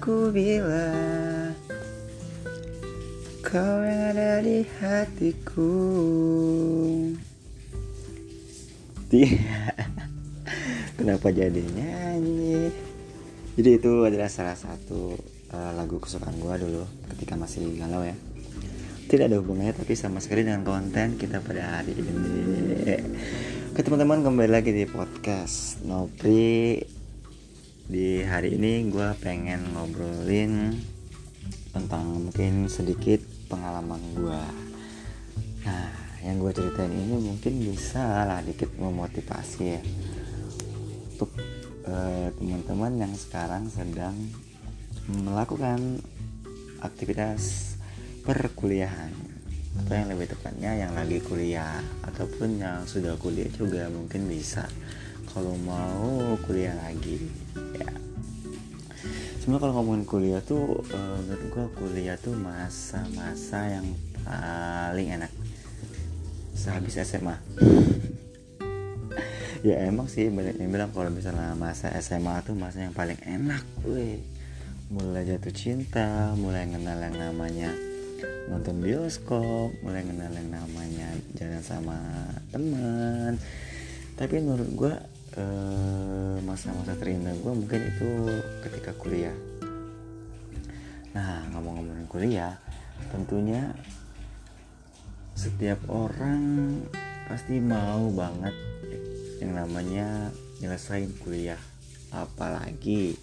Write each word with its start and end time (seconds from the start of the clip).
Salahkah 0.00 0.32
ku 0.32 0.32
bila 0.32 0.88
Kau 3.44 3.84
yang 3.84 4.16
ada 4.16 4.40
di 4.40 4.64
hatiku. 4.80 5.76
Kenapa 10.96 11.28
jadi 11.28 11.60
nyanyi? 11.60 12.72
Jadi 13.60 13.70
itu 13.76 13.92
adalah 14.08 14.32
salah 14.32 14.56
satu 14.56 15.20
uh, 15.52 15.72
lagu 15.76 16.00
kesukaan 16.00 16.40
gue 16.40 16.54
dulu 16.64 16.84
Ketika 17.12 17.36
masih 17.36 17.68
galau 17.76 18.00
ya. 18.00 18.16
Tidak 19.04 19.28
ada 19.28 19.36
hubungannya 19.36 19.76
tapi 19.76 19.92
sama 20.00 20.24
sekali 20.24 20.48
dengan 20.48 20.64
konten 20.64 21.20
kita 21.20 21.44
pada 21.44 21.76
hari 21.76 21.92
ini. 21.92 22.96
Oke 23.68 23.80
teman-teman 23.84 24.24
kembali 24.24 24.48
lagi 24.48 24.72
di 24.72 24.88
podcast 24.88 25.84
Nopri 25.84 26.88
hari 28.30 28.54
ini 28.54 28.86
gue 28.94 29.10
pengen 29.18 29.74
ngobrolin 29.74 30.78
Tentang 31.74 32.30
mungkin 32.30 32.70
sedikit 32.70 33.18
pengalaman 33.50 33.98
gue 34.14 34.42
Nah 35.66 36.10
yang 36.20 36.36
gue 36.38 36.52
ceritain 36.52 36.92
ini 36.92 37.16
mungkin 37.16 37.54
bisa 37.64 38.28
lah 38.28 38.44
dikit 38.44 38.68
memotivasi 38.76 39.62
ya. 39.64 39.82
Untuk 41.16 41.32
uh, 41.88 42.28
teman-teman 42.36 43.08
yang 43.08 43.14
sekarang 43.16 43.72
sedang 43.72 44.12
melakukan 45.08 46.04
aktivitas 46.84 47.74
perkuliahan 48.20 49.12
atau 49.80 49.94
yang 49.96 50.12
lebih 50.12 50.28
tepatnya 50.28 50.76
yang 50.76 50.92
lagi 50.92 51.24
kuliah 51.24 51.80
ataupun 52.04 52.60
yang 52.60 52.84
sudah 52.84 53.16
kuliah 53.16 53.48
juga 53.48 53.88
mungkin 53.88 54.28
bisa. 54.28 54.68
Kalau 55.30 55.56
mau 55.64 56.36
kuliah 56.44 56.76
lagi 56.84 57.16
sebenarnya 59.50 59.66
kalau 59.66 59.82
ngomongin 59.82 60.06
kuliah 60.06 60.42
tuh 60.46 60.78
uh, 60.94 61.18
menurut 61.26 61.42
gue 61.50 61.66
kuliah 61.74 62.14
tuh 62.14 62.38
masa-masa 62.38 63.66
yang 63.66 63.82
paling 64.22 65.10
enak. 65.10 65.26
Sehabis 66.54 67.02
SMA 67.02 67.34
ya 69.66 69.90
emang 69.90 70.06
sih 70.06 70.30
banyak 70.30 70.54
yang 70.54 70.70
bilang 70.70 70.94
kalau 70.94 71.10
misalnya 71.10 71.58
masa 71.58 71.90
SMA 71.98 72.46
tuh 72.46 72.54
masa 72.54 72.86
yang 72.86 72.94
paling 72.94 73.18
enak 73.26 73.66
gue 73.82 74.22
mulai 74.86 75.26
jatuh 75.26 75.50
cinta 75.50 76.30
mulai 76.38 76.70
kenal 76.70 77.02
yang 77.02 77.18
namanya 77.18 77.74
nonton 78.46 78.78
bioskop 78.78 79.74
mulai 79.82 80.06
kenal 80.06 80.30
yang 80.30 80.46
namanya 80.46 81.10
jalan 81.34 81.58
sama 81.58 81.98
teman. 82.54 83.34
Tapi 84.14 84.38
menurut 84.38 84.70
gue 84.78 84.94
eh, 85.36 86.36
masa-masa 86.42 86.96
terindah 86.98 87.34
gue 87.38 87.52
mungkin 87.54 87.80
itu 87.86 88.10
ketika 88.66 88.90
kuliah. 88.98 89.34
Nah 91.14 91.46
ngomong-ngomongin 91.54 92.06
kuliah 92.10 92.54
tentunya 93.10 93.74
setiap 95.38 95.78
orang 95.88 96.42
pasti 97.30 97.62
mau 97.62 98.10
banget 98.10 98.54
yang 99.38 99.54
namanya 99.54 100.34
nyelesain 100.58 101.10
kuliah. 101.22 101.58
Apalagi 102.10 103.14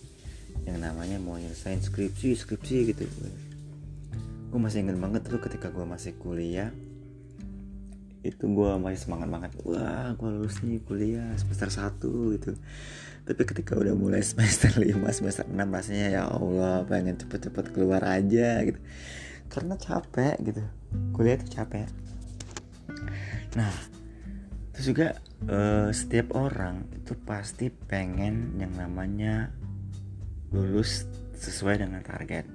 yang 0.63 0.79
namanya 0.79 1.19
mau 1.19 1.35
nyelesain 1.35 1.83
skripsi 1.83 2.39
skripsi 2.39 2.77
gitu. 2.95 3.03
Gue 4.47 4.59
masih 4.59 4.87
inget 4.87 4.95
banget 4.95 5.27
tuh 5.27 5.43
ketika 5.43 5.67
gue 5.67 5.83
masih 5.83 6.15
kuliah 6.15 6.71
itu 8.33 8.45
gue 8.47 8.71
masih 8.79 8.99
semangat 9.07 9.27
banget. 9.31 9.51
Wah 9.63 10.11
gue 10.15 10.29
lulus 10.29 10.59
nih 10.63 10.83
kuliah 10.83 11.31
semester 11.39 11.69
1 11.71 12.35
gitu. 12.39 12.51
Tapi 13.27 13.41
ketika 13.43 13.75
udah 13.75 13.95
mulai 13.95 14.23
semester 14.29 14.71
5 14.75 14.83
semester 15.11 15.45
6 15.47 15.55
rasanya 15.55 16.07
ya 16.11 16.23
Allah 16.27 16.83
pengen 16.87 17.15
cepet-cepet 17.19 17.75
keluar 17.75 18.03
aja 18.03 18.63
gitu. 18.67 18.79
Karena 19.47 19.79
capek 19.79 20.35
gitu. 20.43 20.63
Kuliah 21.15 21.39
itu 21.39 21.47
capek. 21.51 21.87
Nah, 23.55 23.73
terus 24.75 24.85
juga 24.85 25.07
uh, 25.49 25.89
setiap 25.89 26.35
orang 26.35 26.85
itu 26.93 27.15
pasti 27.25 27.71
pengen 27.71 28.59
yang 28.59 28.73
namanya 28.75 29.49
lulus 30.51 31.07
sesuai 31.37 31.83
dengan 31.83 32.01
target 32.01 32.47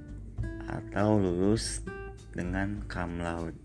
atau 0.67 1.21
lulus 1.21 1.85
dengan 2.33 2.83
cum 2.89 3.21
laude. 3.21 3.62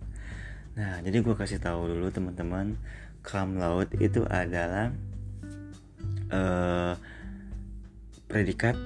Nah, 0.77 1.01
jadi 1.01 1.25
gue 1.25 1.33
kasih 1.33 1.57
tahu 1.57 1.89
dulu 1.89 2.13
teman-teman, 2.13 2.77
cum 3.25 3.57
laude 3.57 3.97
itu 3.97 4.21
adalah 4.29 4.93
uh, 6.29 6.93
predikat 8.29 8.77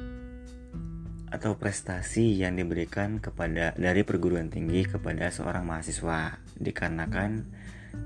atau 1.31 1.59
prestasi 1.59 2.39
yang 2.39 2.55
diberikan 2.55 3.19
kepada 3.19 3.75
dari 3.75 4.07
perguruan 4.07 4.47
tinggi 4.47 4.87
kepada 4.87 5.27
seorang 5.35 5.67
mahasiswa. 5.67 6.39
Dikarenakan 6.55 7.43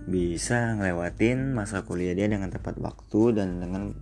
bisa 0.09 0.81
ngelewatin 0.81 1.53
masa 1.53 1.85
kuliah 1.85 2.17
dia 2.17 2.25
dengan 2.25 2.49
tepat 2.49 2.81
waktu 2.81 3.37
dan 3.37 3.61
dengan 3.61 3.93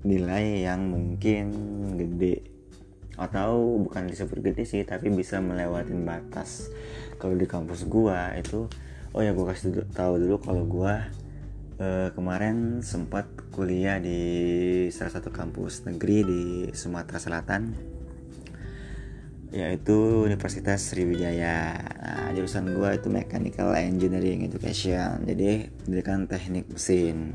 nilai 0.00 0.64
yang 0.64 0.88
mungkin 0.88 1.52
gede. 2.00 2.56
Atau 3.20 3.84
bukan 3.84 4.08
disebut 4.08 4.40
gede 4.40 4.64
sih 4.64 4.80
tapi 4.84 5.12
bisa 5.12 5.44
melewatin 5.44 6.08
batas 6.08 6.72
kalau 7.18 7.34
di 7.34 7.48
kampus 7.48 7.88
gua 7.88 8.32
itu 8.36 8.68
oh 9.12 9.20
ya 9.24 9.32
gua 9.32 9.52
kasih 9.52 9.84
tahu 9.92 10.20
dulu 10.20 10.36
kalau 10.40 10.64
gua 10.68 11.08
eh, 11.80 12.08
kemarin 12.12 12.80
sempat 12.84 13.28
kuliah 13.52 13.96
di 14.00 14.20
salah 14.92 15.12
satu 15.12 15.32
kampus 15.32 15.88
negeri 15.88 16.18
di 16.24 16.42
Sumatera 16.76 17.18
Selatan 17.20 17.62
yaitu 19.54 20.26
Universitas 20.26 20.90
Sriwijaya. 20.90 21.78
Nah, 22.02 22.28
jurusan 22.34 22.66
gue 22.76 22.90
itu 22.98 23.08
Mechanical 23.08 23.72
Engineering 23.78 24.44
Education. 24.44 25.22
Jadi 25.22 25.70
pendidikan 25.86 26.26
teknik 26.26 26.68
mesin. 26.68 27.32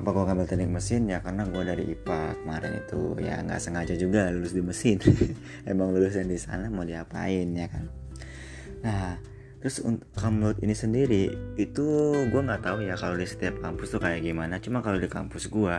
Kenapa 0.00 0.16
gue 0.16 0.24
ngambil 0.32 0.46
teknik 0.48 0.72
mesin 0.72 1.12
ya 1.12 1.20
karena 1.20 1.44
gue 1.44 1.60
dari 1.60 1.84
IPA 1.92 2.40
kemarin 2.40 2.72
itu 2.72 3.20
ya 3.20 3.36
nggak 3.44 3.60
sengaja 3.60 4.00
juga 4.00 4.32
lulus 4.32 4.56
di 4.56 4.64
mesin. 4.64 4.96
Emang 5.68 5.92
lulusan 5.92 6.24
di 6.24 6.40
sana 6.40 6.72
mau 6.72 6.88
diapain 6.88 7.44
ya 7.52 7.68
kan. 7.68 7.84
Nah 8.80 9.20
terus 9.60 9.84
untuk 9.84 10.08
ini 10.64 10.72
sendiri 10.72 11.52
itu 11.60 12.16
gue 12.16 12.40
nggak 12.40 12.64
tahu 12.64 12.80
ya 12.80 12.96
kalau 12.96 13.20
di 13.20 13.28
setiap 13.28 13.60
kampus 13.60 13.92
tuh 13.92 14.00
kayak 14.00 14.24
gimana. 14.24 14.56
Cuma 14.64 14.80
kalau 14.80 14.96
di 14.96 15.04
kampus 15.04 15.52
gue 15.52 15.76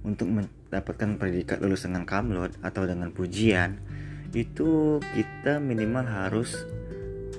untuk 0.00 0.32
mendapatkan 0.32 1.20
predikat 1.20 1.60
lulus 1.60 1.84
dengan 1.84 2.08
kamlot 2.08 2.56
atau 2.64 2.88
dengan 2.88 3.12
pujian 3.12 3.84
itu 4.32 4.96
kita 5.12 5.60
minimal 5.60 6.08
harus 6.08 6.56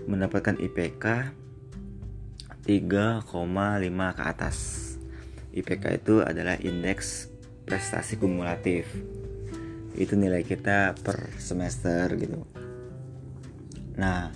mendapatkan 0.06 0.62
IPK 0.62 1.34
3,5 2.70 3.26
ke 4.14 4.24
atas. 4.30 4.89
IPK 5.56 6.04
itu 6.04 6.22
adalah 6.22 6.56
indeks 6.62 7.30
prestasi 7.66 8.18
kumulatif. 8.18 8.90
Itu 9.98 10.16
nilai 10.16 10.46
kita 10.46 10.96
per 11.00 11.34
semester 11.42 12.14
gitu. 12.16 12.46
Nah, 14.00 14.32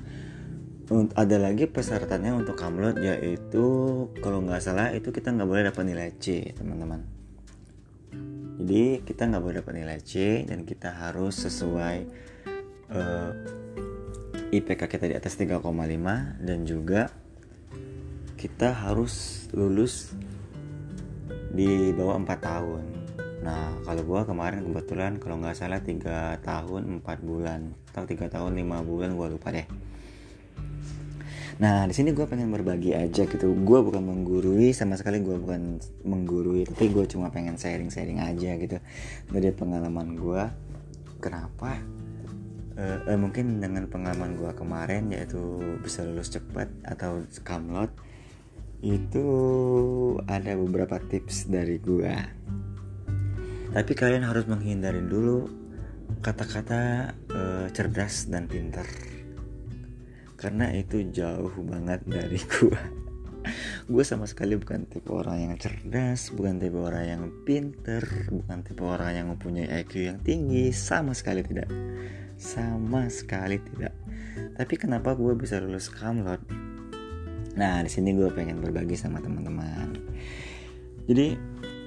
ada 1.16 1.38
lagi 1.40 1.66
persyaratannya 1.66 2.44
untuk 2.44 2.60
kamlot 2.60 3.00
yaitu 3.00 3.66
kalau 4.20 4.44
nggak 4.44 4.62
salah 4.62 4.92
itu 4.92 5.10
kita 5.10 5.32
nggak 5.32 5.48
boleh 5.48 5.64
dapat 5.72 5.84
nilai 5.88 6.10
C 6.20 6.54
teman-teman 6.54 7.02
jadi 8.64 9.02
kita 9.02 9.32
nggak 9.32 9.44
boleh 9.44 9.58
dapat 9.64 9.74
nilai 9.80 10.00
C 10.04 10.44
dan 10.46 10.68
kita 10.68 10.94
harus 10.94 11.42
sesuai 11.42 11.98
uh, 12.94 13.32
eh, 14.52 14.58
IPK 14.60 14.82
kita 14.86 15.06
di 15.10 15.16
atas 15.18 15.34
3,5 15.40 15.66
dan 16.46 16.60
juga 16.68 17.10
kita 18.38 18.76
harus 18.76 19.48
lulus 19.56 20.14
di 21.54 21.94
bawah 21.94 22.18
4 22.20 22.28
tahun 22.42 22.84
nah 23.44 23.76
kalau 23.86 24.04
gua 24.08 24.22
kemarin 24.26 24.66
kebetulan 24.66 25.12
kalau 25.22 25.38
nggak 25.40 25.56
salah 25.56 25.80
3 25.80 26.42
tahun 26.42 27.04
4 27.04 27.28
bulan 27.28 27.76
atau 27.94 28.04
3 28.08 28.28
tahun 28.28 28.52
5 28.58 28.90
bulan 28.90 29.10
gua 29.14 29.28
lupa 29.30 29.54
deh 29.54 29.68
Nah 31.62 31.86
di 31.86 31.94
sini 31.94 32.18
gue 32.18 32.26
pengen 32.26 32.50
berbagi 32.50 32.98
aja 32.98 33.30
gitu. 33.30 33.54
Gue 33.62 33.80
bukan 33.86 34.02
menggurui 34.02 34.74
sama 34.74 34.98
sekali 34.98 35.22
gue 35.22 35.38
bukan 35.38 35.78
menggurui, 36.02 36.66
tapi 36.66 36.90
gue 36.90 37.06
cuma 37.06 37.30
pengen 37.30 37.62
sharing-sharing 37.62 38.18
aja 38.18 38.58
gitu 38.58 38.78
dari 39.30 39.54
pengalaman 39.54 40.18
gue. 40.18 40.44
Kenapa? 41.22 41.78
Uh, 42.74 43.06
uh, 43.06 43.20
mungkin 43.22 43.62
dengan 43.62 43.86
pengalaman 43.86 44.34
gue 44.34 44.50
kemarin 44.58 45.14
yaitu 45.14 45.62
bisa 45.86 46.02
lulus 46.02 46.34
cepat 46.34 46.74
atau 46.82 47.22
kamlot 47.46 47.94
itu 48.84 49.28
ada 50.28 50.60
beberapa 50.60 51.00
tips 51.00 51.48
dari 51.48 51.80
gue. 51.80 52.12
Tapi 53.72 53.92
kalian 53.96 54.28
harus 54.28 54.44
menghindari 54.44 55.00
dulu 55.00 55.48
kata-kata 56.20 57.16
uh, 57.32 57.66
cerdas 57.72 58.28
dan 58.28 58.52
pintar. 58.52 58.86
Karena 60.36 60.68
itu 60.76 61.00
jauh 61.16 61.56
banget 61.64 62.04
dari 62.04 62.38
gue 62.60 63.04
gue 63.84 64.04
sama 64.08 64.24
sekali 64.24 64.56
bukan 64.56 64.88
tipe 64.88 65.12
orang 65.12 65.44
yang 65.44 65.54
cerdas 65.60 66.32
bukan 66.32 66.64
tipe 66.64 66.80
orang 66.80 67.04
yang 67.04 67.24
pinter 67.44 68.00
bukan 68.32 68.64
tipe 68.64 68.80
orang 68.88 69.12
yang 69.12 69.28
mempunyai 69.32 69.68
IQ 69.84 70.12
yang 70.12 70.20
tinggi. 70.20 70.76
Sama 70.76 71.16
sekali 71.16 71.40
tidak. 71.40 71.72
Sama 72.36 73.08
sekali 73.08 73.64
tidak. 73.64 73.96
Tapi 74.60 74.76
kenapa 74.76 75.16
gue 75.16 75.32
bisa 75.40 75.64
lulus 75.64 75.88
kamlot 75.88 76.73
nah 77.54 77.86
di 77.86 77.90
sini 77.92 78.18
gue 78.18 78.30
pengen 78.34 78.60
berbagi 78.64 78.98
sama 78.98 79.22
teman-teman. 79.22 79.94
Jadi 81.06 81.38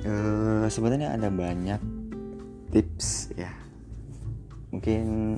uh, 0.06 0.66
sebenarnya 0.70 1.16
ada 1.16 1.32
banyak 1.32 1.80
tips 2.70 3.34
ya. 3.34 3.50
Mungkin 4.70 5.36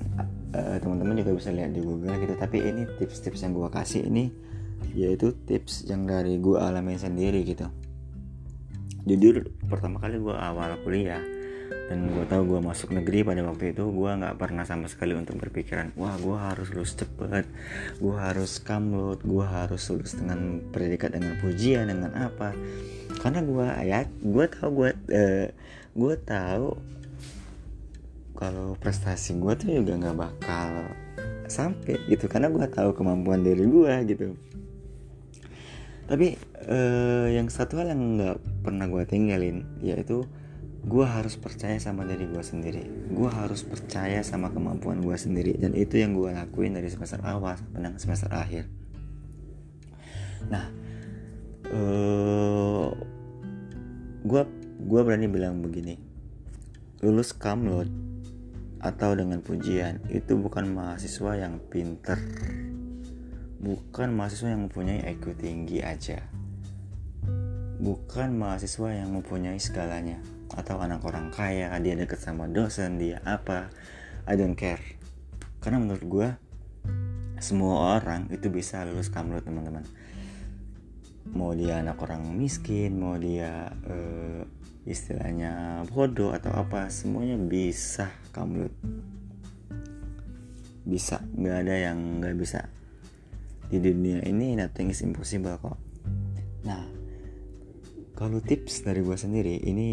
uh, 0.52 0.76
teman-teman 0.82 1.20
juga 1.20 1.32
bisa 1.38 1.54
lihat 1.54 1.72
di 1.72 1.80
Google 1.80 2.16
gitu 2.18 2.34
tapi 2.36 2.60
ini 2.60 2.84
tips-tips 2.98 3.44
yang 3.46 3.54
gue 3.54 3.68
kasih 3.70 4.08
ini 4.08 4.32
yaitu 4.94 5.34
tips 5.46 5.86
yang 5.86 6.08
dari 6.08 6.36
gue 6.42 6.58
alami 6.58 6.98
sendiri 6.98 7.46
gitu. 7.46 7.70
Jujur 9.08 9.48
pertama 9.70 10.02
kali 10.02 10.20
gue 10.20 10.36
awal 10.36 10.76
kuliah 10.84 11.37
dan 11.88 12.08
gue 12.12 12.24
tahu 12.28 12.42
gue 12.56 12.60
masuk 12.60 12.92
negeri 12.92 13.24
pada 13.24 13.40
waktu 13.44 13.72
itu 13.76 13.84
gue 13.88 14.10
nggak 14.12 14.36
pernah 14.36 14.64
sama 14.68 14.88
sekali 14.88 15.16
untuk 15.16 15.40
berpikiran 15.40 15.92
wah 15.96 16.16
gue 16.20 16.36
harus 16.36 16.68
lulus 16.72 16.96
cepet 16.96 17.48
gue 18.00 18.14
harus 18.16 18.60
kamlut 18.60 19.20
gue 19.24 19.44
harus 19.44 19.82
lulus 19.92 20.16
dengan 20.16 20.60
predikat 20.72 21.12
dengan 21.14 21.36
pujian 21.40 21.88
dengan 21.90 22.12
apa. 22.14 22.54
Karena 23.18 23.40
gue 23.42 23.66
ayat 23.66 24.06
gue 24.22 24.44
tahu 24.46 24.70
gue 24.84 24.90
uh, 24.94 25.46
gue 25.98 26.14
tahu 26.22 26.68
kalau 28.38 28.78
prestasi 28.78 29.34
gue 29.34 29.52
tuh 29.58 29.68
juga 29.82 29.98
nggak 29.98 30.16
bakal 30.16 30.70
sampai 31.48 31.98
gitu 32.06 32.30
karena 32.30 32.52
gue 32.52 32.62
tahu 32.70 32.94
kemampuan 32.94 33.42
diri 33.42 33.66
gue 33.66 33.94
gitu. 34.06 34.26
Tapi 36.08 36.40
uh, 36.70 37.26
yang 37.28 37.50
satu 37.52 37.82
hal 37.82 37.92
yang 37.92 38.16
nggak 38.16 38.36
pernah 38.64 38.86
gue 38.86 39.04
tinggalin 39.04 39.66
yaitu 39.82 40.24
gue 40.88 41.04
harus 41.04 41.36
percaya 41.36 41.76
sama 41.76 42.08
diri 42.08 42.24
gue 42.24 42.40
sendiri. 42.40 43.12
Gue 43.12 43.28
harus 43.28 43.60
percaya 43.60 44.24
sama 44.24 44.48
kemampuan 44.48 45.04
gue 45.04 45.12
sendiri. 45.20 45.60
Dan 45.60 45.76
itu 45.76 46.00
yang 46.00 46.16
gue 46.16 46.32
lakuin 46.32 46.72
dari 46.72 46.88
semester 46.88 47.20
awal 47.20 47.60
sampai 47.60 48.00
semester 48.00 48.32
akhir. 48.32 48.64
Nah 50.48 50.64
uh, 51.68 52.88
gue 54.24 54.42
gue 54.80 55.00
berani 55.04 55.28
bilang 55.28 55.60
begini. 55.60 56.00
Lulus 57.04 57.36
kamlot 57.36 57.86
atau 58.80 59.12
dengan 59.12 59.44
pujian 59.44 60.00
itu 60.08 60.40
bukan 60.40 60.72
mahasiswa 60.72 61.36
yang 61.36 61.60
pinter. 61.68 62.16
Bukan 63.60 64.16
mahasiswa 64.16 64.56
yang 64.56 64.72
mempunyai 64.72 65.04
IQ 65.04 65.36
tinggi 65.36 65.84
aja. 65.84 66.24
Bukan 67.78 68.34
mahasiswa 68.40 68.88
yang 68.90 69.14
mempunyai 69.14 69.58
segalanya 69.60 70.18
atau 70.56 70.80
anak 70.80 71.04
orang 71.04 71.28
kaya 71.28 71.74
dia 71.82 71.94
deket 71.98 72.20
sama 72.22 72.48
dosen 72.48 72.96
dia 72.96 73.20
apa 73.26 73.68
I 74.28 74.36
don't 74.36 74.56
care. 74.56 74.80
Karena 75.64 75.80
menurut 75.80 76.04
gue 76.04 76.28
semua 77.40 77.96
orang 77.96 78.28
itu 78.34 78.50
bisa 78.52 78.84
lulus 78.84 79.08
kamlot 79.08 79.46
teman-teman. 79.46 79.84
Mau 81.32 81.52
dia 81.52 81.80
anak 81.80 82.00
orang 82.04 82.24
miskin 82.36 82.96
mau 83.00 83.16
dia 83.16 83.72
uh, 83.88 84.42
istilahnya 84.88 85.84
bodoh 85.92 86.32
atau 86.32 86.52
apa 86.56 86.88
semuanya 86.88 87.36
bisa 87.36 88.08
kamlut 88.32 88.72
bisa. 90.88 91.20
Nggak 91.36 91.56
ada 91.64 91.74
yang 91.90 91.98
nggak 92.20 92.36
bisa. 92.36 92.68
Di 93.68 93.76
dunia 93.76 94.24
ini 94.24 94.56
nothing 94.56 94.88
is 94.88 95.04
impossible 95.04 95.56
kok. 95.60 95.76
Nah 96.64 96.97
kalau 98.18 98.42
tips 98.42 98.82
dari 98.82 98.98
gue 99.06 99.14
sendiri 99.14 99.62
ini 99.62 99.90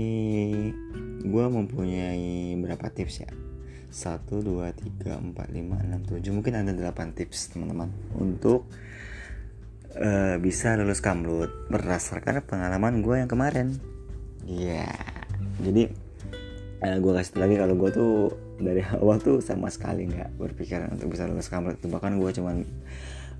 gue 1.21 1.45
mempunyai 1.45 2.57
berapa 2.57 2.89
tips 2.89 3.21
ya 3.21 3.29
1, 3.95 4.27
2, 4.27 4.43
3, 5.07 5.23
4, 5.23 5.31
5, 5.31 5.31
6, 5.31 6.19
7 6.19 6.35
Mungkin 6.35 6.53
ada 6.57 6.73
8 6.75 7.15
tips 7.15 7.55
teman-teman 7.55 7.87
Untuk 8.19 8.67
uh, 9.95 10.35
bisa 10.35 10.75
lulus 10.75 10.99
kamlut 10.99 11.47
Berdasarkan 11.71 12.43
pengalaman 12.43 12.99
gue 12.99 13.23
yang 13.23 13.31
kemarin 13.31 13.79
Iya. 14.43 14.83
Yeah. 14.83 14.99
Jadi 15.63 15.83
uh, 16.83 16.87
eh, 16.91 16.97
gue 16.99 17.11
kasih 17.15 17.39
lagi 17.39 17.55
kalau 17.55 17.75
gue 17.79 17.89
tuh 17.95 18.13
dari 18.59 18.81
awal 19.01 19.17
tuh 19.23 19.39
sama 19.39 19.71
sekali 19.71 20.11
nggak 20.11 20.37
berpikiran 20.37 20.93
untuk 20.93 21.15
bisa 21.15 21.25
lulus 21.25 21.47
kamar 21.47 21.79
itu 21.79 21.87
bahkan 21.87 22.19
gue 22.19 22.29
cuman 22.35 22.67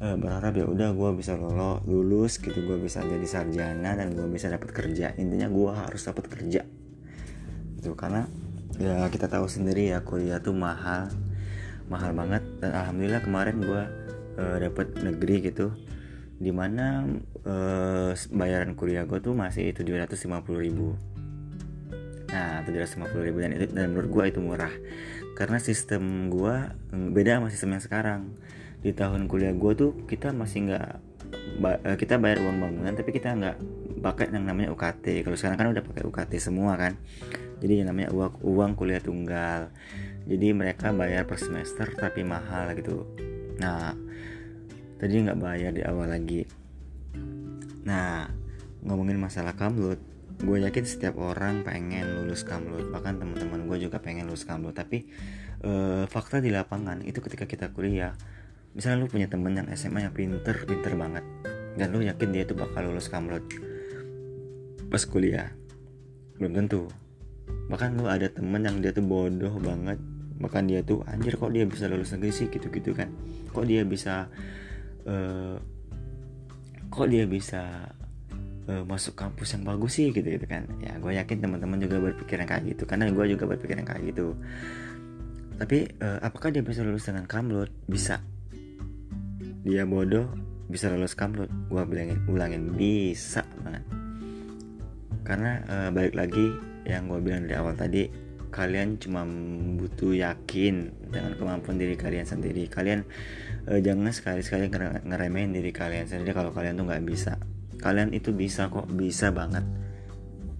uh, 0.01 0.15
berharap 0.19 0.53
ya 0.55 0.65
udah 0.67 0.89
gue 0.91 1.09
bisa 1.15 1.37
lulus 1.39 1.83
lulus 1.87 2.33
gitu 2.41 2.55
gue 2.65 2.77
bisa 2.81 3.03
jadi 3.03 3.27
sarjana 3.27 3.95
dan 3.95 4.11
gue 4.11 4.27
bisa 4.27 4.51
dapat 4.51 4.71
kerja. 4.75 5.15
Intinya 5.15 5.47
gue 5.47 5.71
harus 5.71 6.01
dapat 6.03 6.25
kerja. 6.27 6.61
Itu 7.79 7.95
karena 7.95 8.27
ya 8.75 9.07
kita 9.07 9.31
tahu 9.31 9.47
sendiri 9.47 9.95
ya 9.95 10.03
kuliah 10.03 10.43
tuh 10.43 10.55
mahal 10.55 11.11
mahal 11.87 12.11
banget. 12.11 12.43
Dan 12.59 12.71
alhamdulillah 12.75 13.21
kemarin 13.23 13.55
gue 13.61 13.83
uh, 14.41 14.57
dapat 14.59 14.87
negeri 14.99 15.51
gitu 15.51 15.71
di 16.35 16.51
mana 16.51 17.07
uh, 17.47 18.11
bayaran 18.35 18.75
kuliah 18.75 19.07
gue 19.07 19.23
tuh 19.23 19.31
masih 19.31 19.71
750 19.71 20.27
ribu. 20.59 20.99
Nah 22.35 22.59
750 22.67 23.27
ribu 23.31 23.37
dan 23.39 23.51
itu 23.55 23.65
dan 23.71 23.95
menurut 23.95 24.09
gue 24.11 24.23
itu 24.35 24.39
murah. 24.43 24.73
Karena 25.35 25.59
sistem 25.59 26.27
gue 26.31 26.55
beda 26.91 27.39
sama 27.39 27.47
sistem 27.51 27.75
yang 27.75 27.83
sekarang 27.83 28.21
di 28.85 28.93
tahun 28.93 29.25
kuliah 29.25 29.49
gue 29.49 29.71
tuh 29.73 29.91
kita 30.05 30.29
masih 30.29 30.69
nggak 30.69 30.89
eh, 31.89 31.97
kita 31.97 32.21
bayar 32.21 32.45
uang 32.45 32.57
bangunan 32.61 32.93
tapi 32.93 33.09
kita 33.09 33.33
nggak 33.33 33.57
pakai 34.05 34.29
yang 34.29 34.45
namanya 34.45 34.69
UKT 34.69 35.25
kalau 35.25 35.33
sekarang 35.33 35.57
kan 35.57 35.67
udah 35.73 35.81
pakai 35.81 36.05
UKT 36.05 36.37
semua 36.37 36.77
kan. 36.77 36.93
Jadi 37.65 37.81
yang 37.81 37.89
namanya 37.89 38.13
uang 38.13 38.45
uang 38.45 38.71
kuliah 38.77 39.01
tunggal. 39.01 39.73
Jadi 40.29 40.53
mereka 40.53 40.93
bayar 40.93 41.25
per 41.25 41.41
semester 41.41 41.89
tapi 41.97 42.21
mahal 42.21 42.77
gitu. 42.77 43.09
Nah 43.57 43.97
tadi 45.01 45.17
nggak 45.17 45.41
bayar 45.41 45.73
di 45.73 45.81
awal 45.81 46.13
lagi. 46.13 46.45
Nah 47.89 48.29
ngomongin 48.85 49.17
masalah 49.17 49.57
kamlut 49.57 49.97
gue 50.35 50.57
yakin 50.61 50.83
setiap 50.85 51.17
orang 51.17 51.65
pengen 51.65 52.21
lulus 52.21 52.45
kamlut. 52.45 52.85
Bahkan 52.93 53.17
teman-teman 53.17 53.65
gue 53.65 53.89
juga 53.89 53.97
pengen 53.97 54.29
lulus 54.29 54.45
kamlut. 54.45 54.75
Tapi 54.75 55.07
e, 55.63 55.71
fakta 56.11 56.43
di 56.43 56.51
lapangan 56.51 56.99
itu 57.07 57.23
ketika 57.23 57.47
kita 57.47 57.71
kuliah 57.71 58.13
misalnya 58.75 59.07
lu 59.07 59.07
punya 59.07 59.31
temen 59.31 59.55
yang 59.55 59.67
SMA 59.71 60.03
yang 60.03 60.13
pinter 60.13 60.67
pinter 60.67 60.93
banget. 60.99 61.23
Dan 61.75 61.91
lu 61.95 62.03
yakin 62.03 62.29
dia 62.31 62.43
tuh 62.43 62.55
bakal 62.59 62.91
lulus 62.91 63.07
kamlut 63.07 63.43
pas 64.91 65.01
kuliah? 65.07 65.51
Belum 66.37 66.51
tentu. 66.51 66.91
Bahkan 67.71 67.97
lu 67.97 68.05
ada 68.05 68.27
temen 68.27 68.61
yang 68.61 68.83
dia 68.83 68.91
tuh 68.91 69.03
bodoh 69.03 69.55
banget. 69.63 69.97
Bahkan 70.35 70.63
dia 70.67 70.83
tuh 70.83 71.01
anjir 71.07 71.39
kok 71.39 71.51
dia 71.55 71.63
bisa 71.63 71.87
lulus 71.87 72.11
negeri 72.15 72.31
sih? 72.35 72.47
Gitu-gitu 72.51 72.91
kan. 72.91 73.11
Kok 73.55 73.65
dia 73.65 73.87
bisa 73.87 74.27
uh, 75.07 75.55
kok 76.91 77.07
dia 77.07 77.23
bisa 77.27 77.91
uh, 78.67 78.83
masuk 78.87 79.15
kampus 79.15 79.55
yang 79.55 79.63
bagus 79.63 79.99
sih? 79.99 80.11
Gitu 80.11 80.27
gitu 80.35 80.47
kan. 80.47 80.67
Ya 80.83 80.99
gue 80.99 81.11
yakin 81.15 81.43
teman-teman 81.43 81.79
juga 81.79 81.99
berpikiran 81.99 82.47
kayak 82.47 82.75
gitu. 82.75 82.83
Karena 82.87 83.07
gue 83.11 83.25
juga 83.35 83.47
berpikiran 83.47 83.83
kayak 83.87 84.15
gitu. 84.15 84.35
Tapi 85.55 85.91
uh, 86.03 86.19
apakah 86.19 86.51
dia 86.51 86.63
bisa 86.63 86.83
lulus 86.83 87.07
dengan 87.07 87.23
kamlut 87.23 87.71
bisa 87.87 88.19
dia 89.65 89.81
bodoh 89.83 90.29
bisa 90.69 90.93
lulus 90.93 91.17
kamlut 91.17 91.49
gue 91.49 91.81
bilangin 91.89 92.21
ulangin 92.29 92.69
bisa 92.77 93.41
banget. 93.65 93.83
Karena 95.25 95.51
uh, 95.65 95.89
balik 95.89 96.13
lagi 96.13 96.53
yang 96.85 97.09
gue 97.09 97.17
bilang 97.17 97.49
dari 97.49 97.57
awal 97.57 97.73
tadi 97.73 98.05
kalian 98.53 99.01
cuma 99.01 99.25
butuh 99.75 100.15
yakin 100.15 100.87
dengan 101.09 101.33
kemampuan 101.35 101.81
diri 101.81 101.97
kalian 101.97 102.29
sendiri. 102.29 102.69
Kalian 102.69 103.01
uh, 103.67 103.81
jangan 103.81 104.13
sekali-sekali 104.13 104.69
ngeremehin 105.03 105.51
diri 105.51 105.73
kalian 105.73 106.05
sendiri 106.05 106.31
kalau 106.31 106.53
kalian 106.53 106.77
tuh 106.77 106.85
nggak 106.85 107.05
bisa. 107.09 107.41
Kalian 107.81 108.13
itu 108.13 108.31
bisa 108.31 108.69
kok 108.69 108.85
bisa 108.93 109.33
banget. 109.33 109.65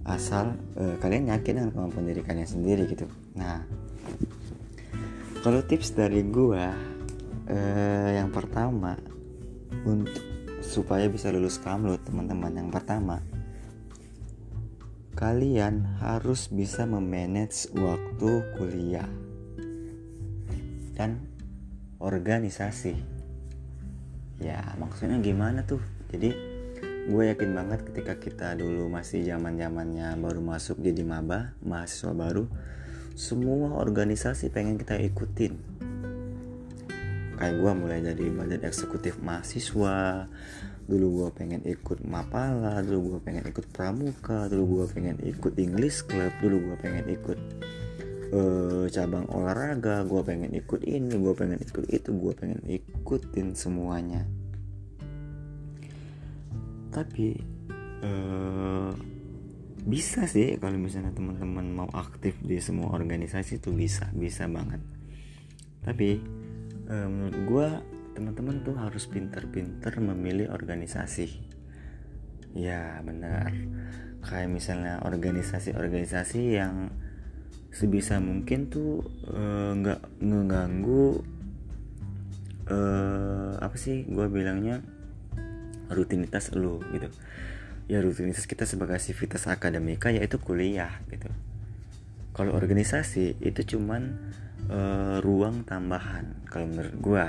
Asal 0.02 0.58
uh, 0.78 0.98
kalian 0.98 1.30
yakin 1.30 1.62
dengan 1.62 1.70
kemampuan 1.70 2.10
diri 2.10 2.22
kalian 2.26 2.46
sendiri 2.46 2.90
gitu. 2.90 3.06
Nah 3.38 3.62
kalau 5.46 5.62
tips 5.62 5.94
dari 5.94 6.26
gua 6.26 6.95
uh, 7.50 8.10
yang 8.14 8.30
pertama 8.30 8.98
untuk 9.86 10.22
supaya 10.62 11.06
bisa 11.06 11.30
lulus 11.30 11.62
kamlut 11.62 12.02
teman-teman 12.02 12.54
yang 12.54 12.70
pertama 12.72 13.22
kalian 15.16 15.96
harus 15.96 16.52
bisa 16.52 16.84
memanage 16.84 17.72
waktu 17.72 18.44
kuliah 18.60 19.08
dan 20.92 21.24
organisasi. 21.96 23.00
Ya, 24.36 24.60
maksudnya 24.76 25.16
gimana 25.24 25.64
tuh? 25.64 25.80
Jadi, 26.12 26.36
gue 27.08 27.22
yakin 27.32 27.56
banget 27.56 27.88
ketika 27.88 28.20
kita 28.20 28.48
dulu 28.60 28.92
masih 28.92 29.24
zaman 29.24 29.56
zamannya 29.56 30.12
baru 30.20 30.44
masuk 30.44 30.84
jadi 30.84 31.00
maba, 31.00 31.56
mahasiswa 31.64 32.12
baru, 32.12 32.44
semua 33.16 33.80
organisasi 33.80 34.52
pengen 34.52 34.76
kita 34.76 35.00
ikutin 35.00 35.75
kayak 37.36 37.60
gue 37.60 37.72
mulai 37.76 38.00
dari 38.00 38.32
badan 38.32 38.64
eksekutif 38.64 39.20
mahasiswa 39.20 40.26
dulu 40.86 41.06
gue 41.22 41.28
pengen 41.34 41.62
ikut 41.66 42.02
mapala 42.06 42.78
dulu 42.80 43.18
gue 43.18 43.20
pengen 43.26 43.44
ikut 43.46 43.66
pramuka 43.74 44.46
dulu 44.46 44.82
gue 44.82 44.86
pengen 44.94 45.16
ikut 45.22 45.54
English 45.58 46.06
club 46.06 46.30
dulu 46.38 46.72
gue 46.72 46.76
pengen 46.78 47.06
ikut 47.10 47.38
uh, 48.32 48.84
cabang 48.90 49.26
olahraga 49.30 50.02
gue 50.06 50.22
pengen 50.22 50.50
ikut 50.54 50.82
ini 50.82 51.14
gue 51.14 51.34
pengen 51.34 51.58
ikut 51.62 51.84
itu 51.90 52.10
gue 52.10 52.32
pengen 52.34 52.60
ikutin 52.66 53.54
semuanya. 53.54 54.26
Tapi 56.90 57.36
uh, 58.02 58.90
bisa 59.86 60.26
sih 60.26 60.58
kalau 60.58 60.80
misalnya 60.80 61.14
teman-teman 61.14 61.66
mau 61.70 61.90
aktif 61.94 62.34
di 62.42 62.58
semua 62.58 62.90
organisasi 62.96 63.62
itu 63.62 63.70
bisa 63.70 64.10
bisa 64.16 64.48
banget. 64.50 64.82
Tapi 65.86 66.18
menurut 66.86 67.38
gue 67.46 67.68
teman-teman 68.16 68.64
tuh 68.64 68.78
harus 68.80 69.04
pinter-pinter 69.10 69.92
memilih 70.00 70.48
organisasi. 70.48 71.28
Ya 72.56 73.04
benar. 73.04 73.52
Kayak 74.24 74.48
misalnya 74.48 75.04
organisasi-organisasi 75.04 76.40
yang 76.56 76.88
sebisa 77.68 78.16
mungkin 78.24 78.72
tuh 78.72 79.04
nggak 79.76 80.00
uh, 80.00 80.10
ngeganggu 80.24 81.20
uh, 82.72 83.52
apa 83.60 83.76
sih 83.76 84.08
gue 84.08 84.26
bilangnya? 84.32 84.80
Rutinitas 85.92 86.56
lu 86.56 86.80
gitu. 86.96 87.12
Ya 87.86 88.00
rutinitas 88.02 88.48
kita 88.48 88.64
sebagai 88.66 88.96
aktivitas 88.96 89.46
akademika 89.46 90.08
yaitu 90.10 90.40
kuliah 90.40 91.04
gitu. 91.12 91.28
Kalau 92.32 92.56
organisasi 92.56 93.36
itu 93.44 93.76
cuman 93.76 94.32
uh, 94.70 95.16
ruang 95.22 95.62
tambahan 95.66 96.46
kalau 96.48 96.66
menurut 96.70 96.96
gue 96.98 97.26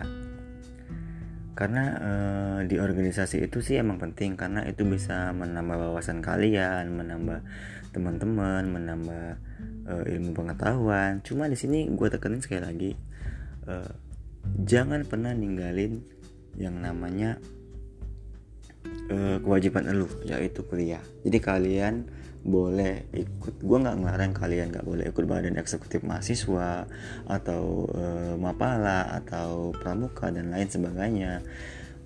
karena 1.58 1.84
uh, 1.98 2.60
di 2.70 2.78
organisasi 2.78 3.50
itu 3.50 3.66
sih 3.66 3.82
emang 3.82 3.98
penting 3.98 4.38
karena 4.38 4.62
itu 4.70 4.86
bisa 4.86 5.34
menambah 5.34 5.90
wawasan 5.90 6.22
kalian 6.22 6.94
menambah 6.94 7.42
teman-teman 7.90 8.70
menambah 8.70 9.26
uh, 9.90 10.04
ilmu 10.06 10.38
pengetahuan. 10.38 11.26
Cuma 11.26 11.50
di 11.50 11.58
sini 11.58 11.90
gue 11.90 12.08
tekenin 12.14 12.46
sekali 12.46 12.62
lagi 12.62 12.92
uh, 13.66 13.90
jangan 14.62 15.02
pernah 15.10 15.34
ninggalin 15.34 16.06
yang 16.62 16.78
namanya 16.78 17.42
uh, 19.10 19.42
kewajiban 19.42 19.90
lu 19.98 20.06
yaitu 20.30 20.62
kuliah. 20.62 21.02
Jadi 21.26 21.38
kalian 21.42 22.06
boleh 22.48 23.12
ikut 23.12 23.60
gue 23.60 23.78
nggak 23.84 23.98
ngelarang 24.00 24.32
kalian 24.32 24.72
nggak 24.72 24.88
boleh 24.88 25.12
ikut 25.12 25.28
badan 25.28 25.60
eksekutif 25.60 26.00
mahasiswa 26.08 26.88
atau 27.28 27.92
e, 27.92 28.04
mapala 28.40 29.20
atau 29.20 29.76
pramuka 29.76 30.32
dan 30.32 30.56
lain 30.56 30.72
sebagainya. 30.72 31.44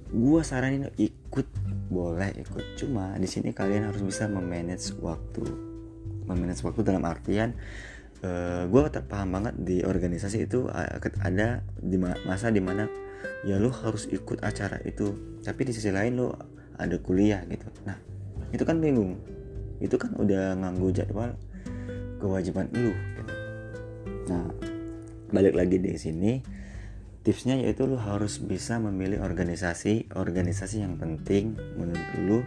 Gue 0.09 0.41
saranin 0.41 0.89
ikut 0.97 1.45
boleh 1.93 2.33
ikut. 2.41 2.73
Cuma 2.73 3.13
di 3.21 3.29
sini 3.29 3.53
kalian 3.53 3.93
harus 3.93 4.01
bisa 4.01 4.25
memanage 4.25 4.97
waktu 4.97 5.45
memanage 6.25 6.65
waktu 6.65 6.81
dalam 6.89 7.05
artian 7.05 7.53
e, 8.25 8.29
eh, 8.29 8.63
gue 8.65 8.81
paham 9.05 9.37
banget 9.37 9.53
di 9.61 9.85
organisasi 9.85 10.49
itu 10.49 10.65
ada 11.21 11.61
di 11.77 12.01
masa 12.01 12.49
di 12.49 12.59
mana 12.65 12.89
ya 13.45 13.61
lo 13.61 13.69
harus 13.69 14.09
ikut 14.09 14.41
acara 14.41 14.81
itu. 14.89 15.37
Tapi 15.45 15.69
di 15.69 15.71
sisi 15.77 15.93
lain 15.93 16.17
lo 16.17 16.33
ada 16.81 16.97
kuliah 16.97 17.45
gitu. 17.45 17.69
Nah 17.85 17.97
itu 18.49 18.65
kan 18.65 18.81
bingung 18.81 19.21
itu 19.81 19.97
kan 19.97 20.13
udah 20.15 20.55
nganggu 20.61 20.93
jadwal 20.93 21.33
kewajiban 22.21 22.69
lu 22.71 22.93
gitu. 22.93 23.33
nah 24.29 24.45
balik 25.33 25.57
lagi 25.57 25.81
di 25.81 25.97
sini 25.97 26.33
tipsnya 27.21 27.57
yaitu 27.57 27.85
lu 27.85 27.97
harus 27.97 28.41
bisa 28.41 28.77
memilih 28.81 29.21
organisasi 29.21 30.13
organisasi 30.13 30.81
yang 30.81 30.97
penting 30.97 31.57
menurut 31.77 32.09
lu 32.17 32.39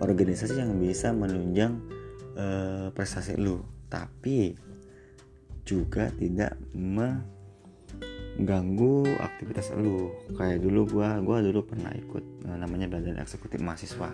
organisasi 0.00 0.58
yang 0.60 0.80
bisa 0.80 1.12
menunjang 1.12 1.78
uh, 2.38 2.90
prestasi 2.94 3.36
lu. 3.38 3.62
Tapi 3.92 4.56
juga 5.64 6.10
tidak 6.18 6.56
mengganggu 8.36 9.06
aktivitas 9.22 9.70
lu. 9.78 10.10
Kayak 10.34 10.64
dulu 10.64 10.86
gua 10.98 11.20
gua 11.22 11.40
dulu 11.40 11.62
pernah 11.68 11.92
ikut 11.94 12.24
uh, 12.48 12.56
namanya 12.58 12.88
badan 12.90 13.20
eksekutif 13.22 13.60
mahasiswa 13.62 14.10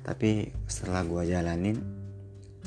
tapi 0.00 0.50
setelah 0.64 1.04
gue 1.04 1.22
jalanin 1.28 1.76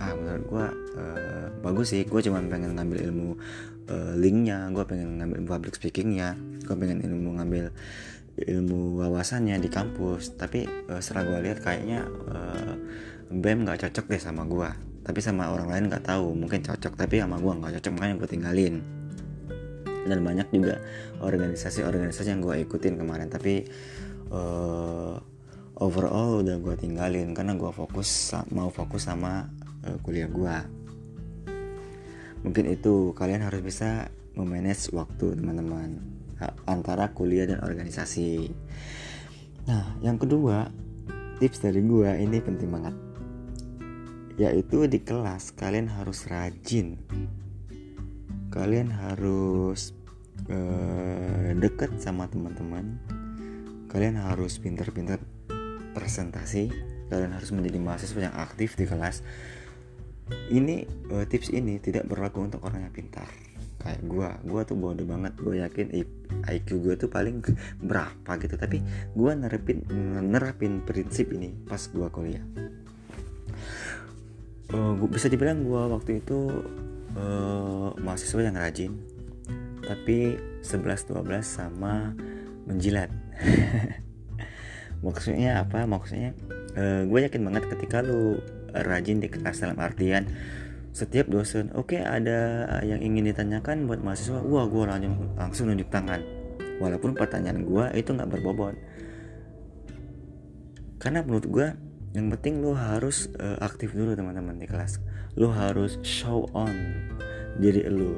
ah 0.01 0.13
menurut 0.17 0.45
gue 0.49 0.65
uh, 0.97 1.47
bagus 1.61 1.93
sih. 1.93 2.03
Gue 2.05 2.21
cuma 2.25 2.41
pengen 2.45 2.73
ngambil 2.77 3.09
ilmu 3.09 3.29
uh, 3.89 4.13
linknya. 4.17 4.69
Gue 4.73 4.83
pengen 4.85 5.21
ngambil 5.21 5.45
public 5.45 5.77
speakingnya. 5.77 6.33
Gue 6.65 6.75
pengen 6.77 7.01
ilmu 7.05 7.37
ngambil 7.37 7.69
ilmu 8.37 8.97
wawasannya 9.01 9.61
di 9.61 9.69
kampus. 9.69 10.33
Tapi 10.33 10.65
uh, 10.89 11.01
setelah 11.01 11.29
gue 11.29 11.39
lihat 11.49 11.61
kayaknya 11.61 12.09
uh, 12.09 12.73
bem 13.29 13.65
nggak 13.65 13.85
cocok 13.85 14.05
deh 14.13 14.21
sama 14.21 14.45
gue 14.45 14.93
tapi 15.03 15.19
sama 15.19 15.51
orang 15.51 15.67
lain 15.67 15.83
nggak 15.91 16.07
tahu. 16.07 16.31
Mungkin 16.31 16.63
cocok 16.63 16.95
tapi 16.95 17.19
sama 17.19 17.37
gue 17.37 17.51
nggak 17.51 17.73
cocok. 17.79 17.91
Makanya 17.91 18.15
gue 18.17 18.29
tinggalin. 18.31 18.75
Dan 20.03 20.19
banyak 20.23 20.47
juga 20.51 20.79
organisasi-organisasi 21.19 22.27
yang 22.31 22.39
gue 22.39 22.55
ikutin 22.63 22.95
kemarin. 22.95 23.27
Tapi 23.27 23.67
uh, 24.31 25.19
overall 25.83 26.39
udah 26.39 26.55
gue 26.63 26.75
tinggalin 26.79 27.35
karena 27.35 27.59
gue 27.59 27.71
fokus 27.75 28.31
mau 28.55 28.71
fokus 28.71 29.11
sama 29.11 29.51
uh, 29.83 29.99
kuliah 29.99 30.31
gue 30.31 30.55
mungkin 32.47 32.71
itu 32.71 33.11
kalian 33.11 33.43
harus 33.43 33.59
bisa 33.59 34.07
memanage 34.39 34.91
waktu 34.95 35.35
teman-teman 35.35 36.13
antara 36.67 37.11
kuliah 37.15 37.47
dan 37.47 37.63
organisasi. 37.63 38.51
Nah 39.69 39.95
yang 40.03 40.19
kedua 40.19 40.67
tips 41.39 41.63
dari 41.63 41.79
gue 41.83 42.09
ini 42.19 42.37
penting 42.43 42.69
banget. 42.71 42.95
Yaitu 44.35 44.89
di 44.89 44.99
kelas 44.99 45.53
kalian 45.53 45.87
harus 45.87 46.25
rajin. 46.25 46.97
Kalian 48.49 48.89
harus 48.89 49.93
uh, 50.49 51.53
deket 51.57 52.01
sama 52.01 52.27
teman-teman. 52.29 52.97
Kalian 53.89 54.17
harus 54.17 54.57
pinter-pinter 54.57 55.21
presentasi 55.93 56.73
kalian 57.13 57.37
harus 57.37 57.53
menjadi 57.53 57.77
mahasiswa 57.77 58.19
yang 58.25 58.35
aktif 58.35 58.73
di 58.73 58.89
kelas. 58.89 59.21
Ini 60.49 60.87
uh, 61.13 61.25
tips 61.29 61.53
ini 61.53 61.77
tidak 61.77 62.09
berlaku 62.09 62.49
untuk 62.49 62.65
orang 62.65 62.89
yang 62.89 62.93
pintar. 62.95 63.29
Kayak 63.77 64.01
gue 64.07 64.29
gue 64.49 64.61
tuh 64.65 64.77
bodoh 64.79 65.05
banget. 65.05 65.37
Gue 65.37 65.61
yakin 65.61 65.87
IQ 66.49 66.67
gue 66.81 66.95
tuh 66.97 67.09
paling 67.11 67.43
berapa 67.83 68.31
gitu. 68.41 68.55
Tapi 68.57 68.81
gue 69.13 69.31
nerapin 69.37 69.85
nerapin 70.25 70.81
prinsip 70.81 71.29
ini 71.35 71.53
pas 71.67 71.79
gue 71.79 72.07
kuliah. 72.09 72.43
Uh, 74.73 74.97
bisa 75.05 75.29
dibilang 75.29 75.61
gue 75.61 75.81
waktu 75.93 76.23
itu 76.23 76.49
uh, 77.19 77.93
mahasiswa 78.01 78.41
yang 78.41 78.57
rajin. 78.57 78.91
Tapi 79.83 80.39
11-12 80.63 81.43
sama 81.43 82.15
menjilat 82.63 83.11
maksudnya 85.03 85.61
apa? 85.61 85.83
Maksudnya 85.83 86.31
uh, 86.79 87.03
gue 87.05 87.19
yakin 87.27 87.43
banget 87.43 87.63
ketika 87.69 88.01
lu 88.01 88.39
rajin 88.73 89.21
di 89.21 89.29
kelas 89.29 89.61
dalam 89.61 89.77
artian 89.77 90.25
setiap 90.93 91.25
dosen 91.25 91.73
oke 91.73 91.97
okay, 91.97 92.01
ada 92.05 92.69
yang 92.85 93.01
ingin 93.01 93.33
ditanyakan 93.33 93.89
buat 93.89 94.01
mahasiswa 94.05 94.45
wah 94.45 94.69
gue 94.69 94.83
langsung 94.85 95.15
langsung 95.37 95.65
nunjuk 95.69 95.89
tangan. 95.89 96.21
Walaupun 96.77 97.13
pertanyaan 97.17 97.65
gue 97.65 97.85
itu 97.97 98.13
nggak 98.13 98.29
berbobot. 98.29 98.77
Karena 101.01 101.25
menurut 101.25 101.45
gue 101.49 101.67
yang 102.13 102.29
penting 102.29 102.61
lu 102.61 102.77
harus 102.77 103.29
uh, 103.41 103.57
aktif 103.61 103.97
dulu 103.97 104.13
teman-teman 104.13 104.61
di 104.61 104.69
kelas. 104.69 105.01
Lu 105.33 105.49
harus 105.49 105.97
show 106.05 106.45
on 106.53 106.73
diri 107.57 107.89
lu. 107.89 108.13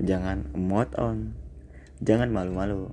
Jangan 0.00 0.56
mod 0.56 0.88
on. 0.96 1.36
Jangan 2.00 2.32
malu-malu 2.32 2.90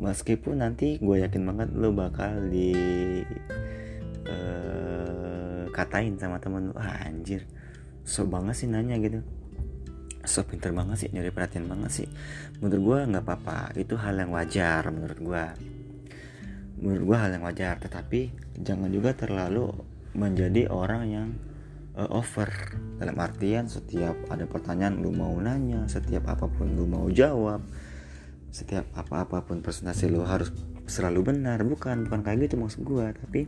meskipun 0.00 0.64
nanti 0.64 0.96
gue 0.96 1.16
yakin 1.20 1.44
banget 1.44 1.68
lo 1.76 1.92
bakal 1.92 2.48
di 2.48 2.72
uh, 4.24 5.68
katain 5.70 6.16
sama 6.16 6.40
temen 6.40 6.72
lo 6.72 6.74
ah, 6.80 7.04
anjir. 7.04 7.44
So 8.02 8.24
banget 8.24 8.56
sih 8.56 8.68
nanya 8.72 8.96
gitu. 8.96 9.20
So 10.24 10.44
pinter 10.48 10.72
banget 10.72 11.04
sih 11.04 11.08
nyari 11.12 11.28
perhatian 11.28 11.68
banget 11.68 11.90
sih. 11.92 12.08
Menurut 12.64 12.80
gue 12.80 12.98
nggak 13.12 13.24
apa-apa. 13.24 13.76
Itu 13.76 14.00
hal 14.00 14.16
yang 14.16 14.32
wajar 14.32 14.88
menurut 14.88 15.20
gue 15.20 15.44
menurut 16.80 17.04
gue 17.04 17.16
hal 17.20 17.30
yang 17.36 17.44
wajar. 17.44 17.76
Tetapi 17.76 18.20
jangan 18.56 18.88
juga 18.88 19.12
terlalu 19.12 19.68
menjadi 20.16 20.72
orang 20.72 21.02
yang 21.12 21.28
uh, 22.00 22.08
over. 22.08 22.48
Dalam 22.96 23.16
artian 23.20 23.68
setiap 23.68 24.16
ada 24.32 24.48
pertanyaan 24.48 25.00
lu 25.00 25.12
mau 25.12 25.32
nanya 25.36 25.84
setiap 25.88 26.28
apa 26.28 26.48
pun 26.48 26.72
lu 26.72 26.84
mau 26.88 27.08
jawab 27.08 27.60
setiap 28.50 28.86
apa-apa 28.98 29.46
pun 29.46 29.62
presentasi 29.62 30.10
lo 30.10 30.26
harus 30.26 30.50
selalu 30.86 31.34
benar. 31.34 31.62
Bukan 31.62 32.06
bukan 32.06 32.20
kayak 32.22 32.50
gitu 32.50 32.58
maksud 32.58 32.82
gue 32.82 33.06
tapi 33.14 33.40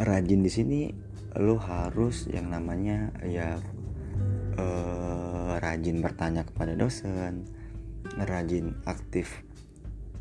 rajin 0.00 0.40
di 0.40 0.50
sini 0.50 0.80
lo 1.38 1.60
harus 1.60 2.26
yang 2.26 2.50
namanya 2.50 3.14
ya 3.22 3.60
uh, 4.58 5.60
rajin 5.62 6.02
bertanya 6.02 6.42
kepada 6.42 6.74
dosen 6.74 7.46
rajin 8.18 8.74
aktif 8.88 9.46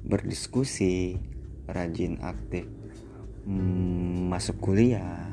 berdiskusi 0.06 1.18
rajin 1.66 2.22
aktif 2.22 2.66
mm, 3.46 4.30
masuk 4.30 4.58
kuliah. 4.62 5.32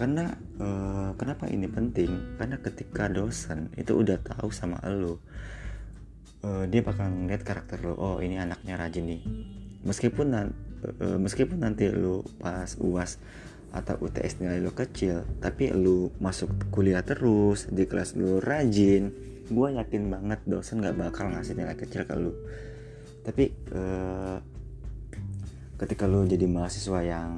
Karena 0.00 0.32
uh, 0.56 1.12
kenapa 1.20 1.44
ini 1.52 1.68
penting? 1.68 2.40
Karena 2.40 2.56
ketika 2.56 3.04
dosen 3.12 3.68
itu 3.76 4.00
udah 4.00 4.16
tahu 4.24 4.48
sama 4.48 4.80
lo 4.88 5.20
uh, 6.44 6.64
dia 6.68 6.80
bakal 6.84 7.08
ngeliat 7.08 7.42
karakter 7.44 7.80
lo 7.84 7.94
oh 7.96 8.16
ini 8.20 8.36
anaknya 8.40 8.76
rajin 8.76 9.04
nih. 9.06 9.22
Meskipun 9.84 10.26
uh, 10.36 10.48
meskipun 11.20 11.64
nanti 11.64 11.88
lo 11.88 12.24
pas 12.40 12.76
uas 12.80 13.20
atau 13.70 13.94
UTS 14.02 14.42
nilai 14.42 14.58
lo 14.58 14.74
kecil 14.74 15.22
tapi 15.38 15.70
lo 15.70 16.10
masuk 16.18 16.74
kuliah 16.74 17.06
terus 17.06 17.70
di 17.70 17.86
kelas 17.86 18.18
lo 18.18 18.42
rajin 18.42 19.14
gue 19.46 19.68
yakin 19.78 20.10
banget 20.10 20.42
dosen 20.42 20.82
nggak 20.82 20.98
bakal 20.98 21.30
ngasih 21.30 21.54
nilai 21.54 21.78
kecil 21.78 22.02
ke 22.02 22.14
lo 22.18 22.34
tapi 23.22 23.54
uh, 23.70 24.42
ketika 25.78 26.10
lo 26.10 26.26
jadi 26.26 26.50
mahasiswa 26.50 27.00
yang 27.06 27.32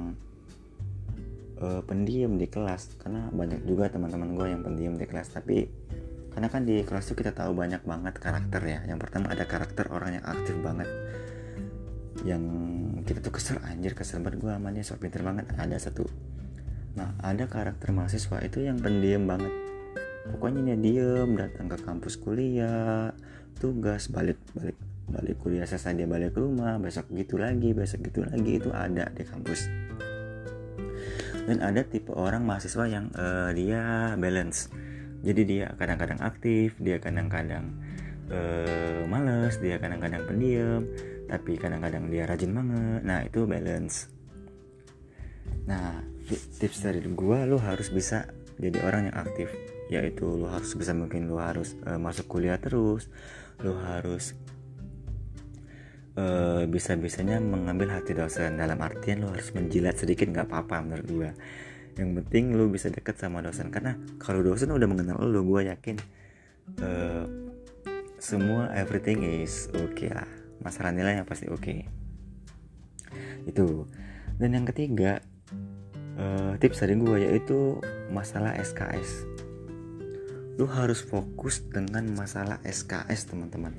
pendiam 1.63 2.35
di 2.35 2.51
kelas 2.51 2.99
karena 2.99 3.31
banyak 3.31 3.63
juga 3.63 3.87
teman-teman 3.87 4.35
gue 4.35 4.47
yang 4.51 4.61
pendiam 4.67 4.99
di 4.99 5.07
kelas 5.07 5.31
tapi 5.31 5.63
karena 6.33 6.49
kan 6.49 6.65
di 6.65 6.81
kelas 6.81 7.05
itu 7.05 7.13
kita 7.21 7.31
tahu 7.37 7.53
banyak 7.53 7.85
banget 7.85 8.17
karakter 8.17 8.61
ya. 8.65 8.79
Yang 8.89 8.99
pertama 9.05 9.29
ada 9.29 9.45
karakter 9.45 9.85
orang 9.93 10.17
yang 10.17 10.25
aktif 10.25 10.57
banget. 10.65 10.89
Yang 12.25 12.43
kita 13.05 13.19
tuh 13.21 13.33
kesel 13.37 13.57
anjir 13.61 13.93
kesel 13.93 14.25
banget 14.25 14.41
gue 14.41 14.51
amannya 14.51 14.81
sok 14.81 15.05
pinter 15.05 15.21
banget. 15.21 15.45
Ada 15.53 15.77
satu. 15.77 16.09
Nah 16.97 17.13
ada 17.21 17.45
karakter 17.45 17.93
mahasiswa 17.93 18.41
itu 18.41 18.65
yang 18.65 18.81
pendiam 18.81 19.29
banget. 19.29 19.53
Pokoknya 20.33 20.73
dia 20.73 20.77
diem 20.81 21.29
datang 21.37 21.69
ke 21.69 21.77
kampus 21.85 22.17
kuliah 22.17 23.13
tugas 23.61 24.09
balik 24.09 24.41
balik 24.57 24.77
balik 25.03 25.35
kuliah 25.37 25.67
selesai 25.69 25.93
dia 25.93 26.07
balik 26.09 26.33
ke 26.33 26.39
rumah 26.41 26.79
besok 26.81 27.11
gitu 27.13 27.37
lagi 27.37 27.75
besok 27.75 28.09
gitu 28.09 28.25
lagi 28.25 28.57
itu 28.57 28.73
ada 28.73 29.05
di 29.13 29.21
kampus. 29.21 29.69
Dan 31.43 31.59
ada 31.59 31.83
tipe 31.85 32.09
orang 32.15 32.41
mahasiswa 32.47 32.87
yang 32.87 33.11
uh, 33.13 33.51
dia 33.51 34.15
balance 34.15 34.71
jadi 35.23 35.41
dia 35.47 35.67
kadang-kadang 35.79 36.19
aktif 36.19 36.75
dia 36.83 36.99
kadang-kadang 36.99 37.71
uh, 38.27 39.07
males 39.07 39.55
dia 39.63 39.79
kadang-kadang 39.79 40.27
pendiam 40.27 40.83
tapi 41.27 41.55
kadang-kadang 41.55 42.11
dia 42.11 42.27
rajin 42.27 42.51
banget. 42.51 43.01
Nah 43.07 43.19
itu 43.25 43.47
balance. 43.47 44.11
Nah 45.65 46.03
tips 46.59 46.83
dari 46.83 46.99
gua 47.15 47.47
lo 47.47 47.57
harus 47.57 47.89
bisa 47.89 48.27
jadi 48.59 48.83
orang 48.83 49.09
yang 49.09 49.17
aktif. 49.17 49.49
Yaitu 49.87 50.27
lo 50.27 50.51
harus 50.51 50.75
bisa 50.75 50.91
mungkin 50.91 51.31
lo 51.31 51.39
harus 51.39 51.79
uh, 51.87 51.97
masuk 51.97 52.27
kuliah 52.27 52.59
terus 52.59 53.07
lo 53.63 53.79
harus 53.79 54.35
uh, 56.19 56.67
bisa-bisanya 56.67 57.39
mengambil 57.39 57.95
hati 57.95 58.11
dosen. 58.11 58.59
Dalam 58.59 58.77
artian 58.83 59.23
lo 59.23 59.31
harus 59.31 59.55
menjilat 59.55 59.95
sedikit 59.95 60.27
nggak 60.27 60.51
apa-apa 60.51 60.83
menurut 60.83 61.07
gua 61.07 61.31
yang 61.99 62.17
penting 62.17 62.57
lu 62.57 62.69
bisa 62.69 62.89
deket 62.89 63.17
sama 63.17 63.41
dosen. 63.41 63.69
Karena 63.69 63.97
kalau 64.21 64.41
dosen 64.41 64.73
udah 64.73 64.87
mengenal 64.89 65.21
lu 65.23 65.45
gue 65.45 65.69
yakin 65.69 65.97
uh, 66.81 67.25
semua 68.17 68.71
everything 68.73 69.23
is 69.23 69.69
oke 69.73 69.93
okay 69.93 70.09
lah. 70.13 70.27
Masalah 70.63 70.95
nilainya 70.95 71.27
pasti 71.27 71.49
oke 71.51 71.61
okay. 71.61 71.85
itu. 73.49 73.85
Dan 74.39 74.57
yang 74.57 74.65
ketiga 74.65 75.21
uh, 76.17 76.57
tips 76.57 76.81
dari 76.81 76.97
gue 76.97 77.17
yaitu 77.21 77.77
masalah 78.09 78.53
SKS 78.57 79.33
lu 80.53 80.69
harus 80.69 81.01
fokus 81.01 81.65
dengan 81.65 82.05
masalah 82.13 82.61
SKS 82.61 83.33
teman-teman. 83.33 83.73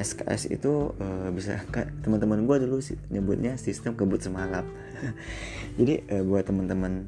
SKS 0.00 0.50
itu 0.50 0.90
uh, 0.96 1.28
bisa 1.30 1.60
teman-teman 2.04 2.48
gue 2.48 2.66
dulu 2.66 2.80
nyebutnya 3.12 3.54
sistem 3.60 3.94
kebut 3.94 4.24
semalam 4.24 4.66
jadi 5.78 6.02
uh, 6.10 6.22
buat 6.26 6.48
teman-teman 6.48 7.06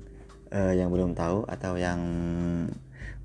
uh, 0.56 0.72
yang 0.72 0.88
belum 0.88 1.12
tahu 1.12 1.44
atau 1.44 1.76
yang 1.76 2.00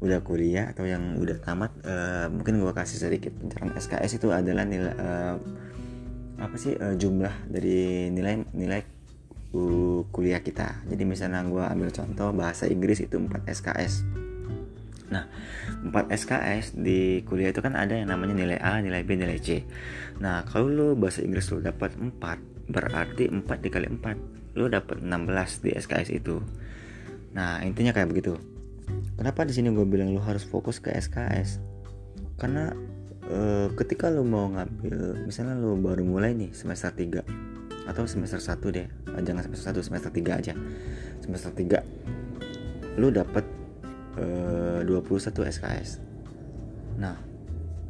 udah 0.01 0.19
kuliah 0.25 0.67
atau 0.73 0.83
yang 0.83 1.15
udah 1.15 1.37
tamat 1.39 1.71
uh, 1.87 2.27
mungkin 2.27 2.59
gue 2.59 2.73
kasih 2.73 2.99
sedikit 3.07 3.31
pencerahan 3.37 3.71
SKS 3.77 4.17
itu 4.19 4.27
adalah 4.33 4.65
nilai 4.67 4.93
uh, 4.97 5.37
apa 6.41 6.55
sih 6.57 6.73
uh, 6.73 6.97
jumlah 6.97 7.31
dari 7.45 8.09
nilai 8.09 8.41
nilai 8.51 8.81
uh, 9.53 10.01
kuliah 10.09 10.41
kita 10.41 10.83
jadi 10.89 11.05
misalnya 11.05 11.45
gue 11.45 11.61
ambil 11.61 11.93
contoh 11.93 12.33
bahasa 12.33 12.65
Inggris 12.65 13.05
itu 13.05 13.15
4 13.15 13.45
SKS 13.45 14.21
Nah, 15.11 15.27
4 15.83 16.07
SKS 16.07 16.79
di 16.79 17.19
kuliah 17.27 17.51
itu 17.51 17.59
kan 17.59 17.75
ada 17.75 17.99
yang 17.99 18.07
namanya 18.07 18.31
nilai 18.31 18.57
A, 18.63 18.79
nilai 18.79 19.03
B, 19.03 19.19
nilai 19.19 19.43
C. 19.43 19.67
Nah, 20.23 20.47
kalau 20.47 20.71
lu 20.71 20.87
bahasa 20.95 21.19
Inggris 21.19 21.51
lu 21.51 21.59
dapat 21.59 21.99
4, 21.99 22.15
berarti 22.71 23.27
4 23.27 23.43
dikali 23.59 23.91
4, 23.91 24.55
lu 24.55 24.71
dapat 24.71 25.03
16 25.03 25.67
di 25.67 25.75
SKS 25.75 26.09
itu. 26.15 26.39
Nah 27.31 27.63
intinya 27.63 27.95
kayak 27.95 28.11
begitu. 28.11 28.35
Kenapa 29.15 29.45
di 29.47 29.53
sini 29.55 29.71
gue 29.71 29.85
bilang 29.85 30.11
lo 30.11 30.21
harus 30.23 30.43
fokus 30.43 30.81
ke 30.83 30.91
SKS? 30.91 31.61
Karena 32.35 32.73
e, 33.29 33.69
ketika 33.77 34.09
lo 34.09 34.25
mau 34.25 34.49
ngambil, 34.49 35.23
misalnya 35.29 35.55
lo 35.55 35.77
baru 35.77 36.03
mulai 36.03 36.33
nih 36.33 36.51
semester 36.51 36.91
3 36.91 37.21
atau 37.85 38.03
semester 38.05 38.41
1 38.41 38.61
deh, 38.73 38.87
ah, 39.13 39.21
jangan 39.21 39.45
semester 39.45 39.77
1, 39.77 39.87
semester 39.87 40.11
3 40.11 40.39
aja. 40.41 40.53
Semester 41.21 41.51
3 41.53 42.97
lo 42.99 43.07
dapet 43.13 43.45
e, 44.19 44.25
21 44.89 45.53
SKS. 45.53 45.89
Nah, 46.97 47.15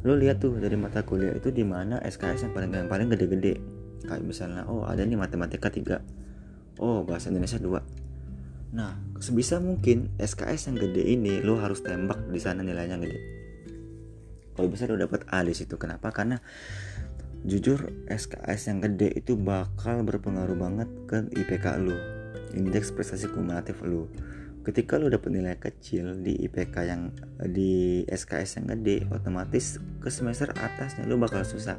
lo 0.06 0.14
lihat 0.14 0.38
tuh 0.38 0.60
dari 0.60 0.76
mata 0.78 1.02
kuliah 1.02 1.34
itu 1.34 1.50
di 1.50 1.66
mana 1.66 1.98
SKS 2.04 2.46
yang 2.46 2.52
paling 2.54 2.70
yang 2.70 2.90
paling 2.92 3.08
gede-gede. 3.10 3.58
Kayak 4.04 4.22
misalnya, 4.22 4.68
oh 4.68 4.84
ada 4.84 5.02
nih 5.02 5.16
matematika 5.18 5.72
3. 5.72 5.96
Oh, 6.82 7.04
bahasa 7.06 7.30
Indonesia 7.30 7.56
2 7.56 8.01
Nah, 8.72 8.96
sebisa 9.20 9.60
mungkin 9.60 10.08
SKS 10.16 10.72
yang 10.72 10.76
gede 10.80 11.04
ini 11.04 11.44
lo 11.44 11.60
harus 11.60 11.84
tembak 11.84 12.24
di 12.32 12.40
sana 12.40 12.64
nilainya 12.64 12.96
gede. 12.96 13.20
Kalau 14.56 14.68
bisa 14.72 14.88
lo 14.88 14.96
dapat 14.96 15.28
A 15.28 15.44
di 15.44 15.52
situ. 15.52 15.76
Kenapa? 15.76 16.08
Karena 16.08 16.40
jujur 17.44 17.92
SKS 18.08 18.72
yang 18.72 18.80
gede 18.80 19.12
itu 19.12 19.36
bakal 19.36 20.00
berpengaruh 20.08 20.56
banget 20.56 20.88
ke 21.04 21.18
IPK 21.36 21.66
lo, 21.84 21.96
indeks 22.56 22.96
prestasi 22.96 23.28
kumulatif 23.28 23.84
lo. 23.84 24.08
Ketika 24.62 24.96
lo 24.96 25.12
dapat 25.12 25.36
nilai 25.36 25.58
kecil 25.60 26.22
di 26.22 26.38
IPK 26.48 26.76
yang 26.88 27.12
di 27.52 28.06
SKS 28.08 28.62
yang 28.62 28.66
gede, 28.72 29.04
otomatis 29.12 29.82
ke 30.00 30.08
semester 30.08 30.48
atasnya 30.54 31.04
lo 31.04 31.20
bakal 31.20 31.44
susah. 31.44 31.76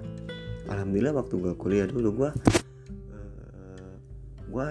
Alhamdulillah 0.70 1.16
waktu 1.16 1.42
gue 1.42 1.54
kuliah 1.58 1.90
dulu 1.90 2.10
gue 2.22 2.30
uh, 3.10 3.94
gue 4.52 4.68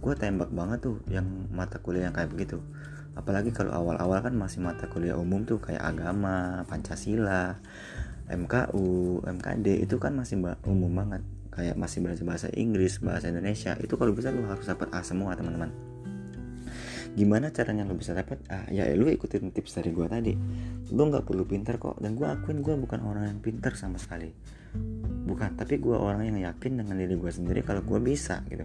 gue 0.00 0.14
tembak 0.16 0.48
banget 0.48 0.80
tuh 0.80 0.96
yang 1.12 1.28
mata 1.52 1.76
kuliah 1.76 2.08
yang 2.08 2.16
kayak 2.16 2.32
begitu. 2.32 2.64
Apalagi 3.12 3.52
kalau 3.52 3.76
awal-awal 3.76 4.24
kan 4.24 4.32
masih 4.32 4.64
mata 4.64 4.88
kuliah 4.88 5.12
umum 5.20 5.44
tuh 5.44 5.60
kayak 5.60 5.84
agama 5.84 6.64
pancasila 6.64 7.60
MKU 8.32 9.20
MKD 9.28 9.84
itu 9.84 10.00
kan 10.00 10.16
masih 10.16 10.40
umum 10.64 10.88
banget. 10.96 11.20
Kayak 11.52 11.76
masih 11.76 12.00
belajar 12.00 12.24
bahasa 12.24 12.48
Inggris 12.56 12.96
bahasa 13.04 13.28
Indonesia. 13.28 13.76
Itu 13.76 14.00
kalau 14.00 14.16
bisa 14.16 14.32
lu 14.32 14.48
harus 14.48 14.64
dapat 14.64 14.88
A 14.96 15.04
semua 15.04 15.36
teman-teman. 15.36 15.68
Gimana 17.12 17.52
caranya 17.52 17.84
lu 17.84 17.98
bisa 17.98 18.16
dapat 18.16 18.40
A? 18.48 18.70
Ya 18.72 18.88
lu 18.96 19.04
ikutin 19.10 19.52
tips 19.52 19.76
dari 19.82 19.92
gue 19.92 20.06
tadi. 20.08 20.32
Lu 20.94 21.12
nggak 21.12 21.28
perlu 21.28 21.44
pinter 21.44 21.76
kok. 21.76 22.00
Dan 22.00 22.16
gue 22.16 22.24
akuin 22.24 22.64
gue 22.64 22.72
bukan 22.72 23.04
orang 23.04 23.28
yang 23.28 23.40
pinter 23.44 23.76
sama 23.76 24.00
sekali. 24.00 24.32
Bukan 25.28 25.60
tapi 25.60 25.76
gue 25.76 25.92
orang 25.92 26.30
yang 26.30 26.40
yakin 26.40 26.80
dengan 26.80 26.96
diri 26.96 27.18
gue 27.18 27.32
sendiri 27.34 27.60
kalau 27.66 27.84
gue 27.84 27.98
bisa 28.00 28.40
gitu 28.48 28.64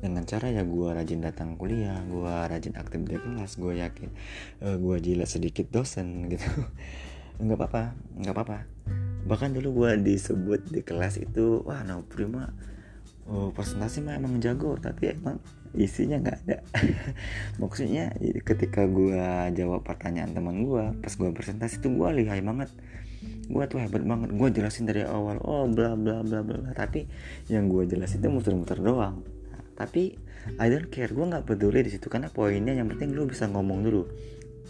dengan 0.00 0.24
cara 0.24 0.48
ya 0.48 0.64
gue 0.64 0.88
rajin 0.88 1.20
datang 1.20 1.60
kuliah 1.60 2.00
gue 2.08 2.32
rajin 2.48 2.72
aktif 2.80 3.04
di 3.04 3.20
kelas 3.20 3.60
gue 3.60 3.84
yakin 3.84 4.08
uh, 4.64 4.72
eh, 4.72 4.76
gue 4.80 4.96
jilat 5.00 5.28
sedikit 5.28 5.68
dosen 5.68 6.26
gitu. 6.32 6.48
Nggak 7.40 7.56
apa-apa 7.56 7.82
nggak 8.20 8.34
apa-apa. 8.36 8.58
Bahkan 9.24 9.56
dulu 9.56 9.84
gue 9.84 9.90
disebut 10.04 10.68
di 10.68 10.84
kelas 10.84 11.16
itu 11.16 11.64
wah 11.64 11.80
no 11.88 12.04
prima 12.04 12.52
oh, 13.24 13.48
presentasi 13.48 14.04
mah 14.04 14.20
emang 14.20 14.44
jago 14.44 14.76
tapi 14.76 15.16
emang 15.16 15.40
isinya 15.72 16.20
nggak 16.20 16.36
ada. 16.44 16.60
Maksudnya 17.62 18.12
ketika 18.44 18.84
gue 18.84 19.24
jawab 19.56 19.88
pertanyaan 19.88 20.36
teman 20.36 20.68
gue 20.68 20.84
pas 21.00 21.12
gue 21.16 21.32
presentasi 21.32 21.80
itu 21.80 21.88
gue 21.88 22.08
lihai 22.20 22.44
banget. 22.44 22.68
Gue 23.48 23.64
tuh 23.64 23.80
hebat 23.80 24.04
banget 24.04 24.36
gue 24.36 24.48
jelasin 24.60 24.84
dari 24.84 25.08
awal 25.08 25.40
oh 25.40 25.64
bla 25.64 25.96
bla 25.96 26.20
bla 26.20 26.44
bla 26.44 26.76
tapi 26.76 27.08
yang 27.48 27.72
gue 27.72 27.88
jelasin 27.88 28.20
itu 28.20 28.28
muter-muter 28.28 28.76
doang 28.84 29.24
tapi 29.80 30.12
I 30.60 30.68
don't 30.68 30.92
care 30.92 31.08
gue 31.08 31.24
nggak 31.24 31.48
peduli 31.48 31.80
di 31.80 31.96
situ 31.96 32.12
karena 32.12 32.28
poinnya 32.28 32.76
yang 32.76 32.92
penting 32.92 33.16
lu 33.16 33.24
bisa 33.24 33.48
ngomong 33.48 33.80
dulu. 33.80 34.04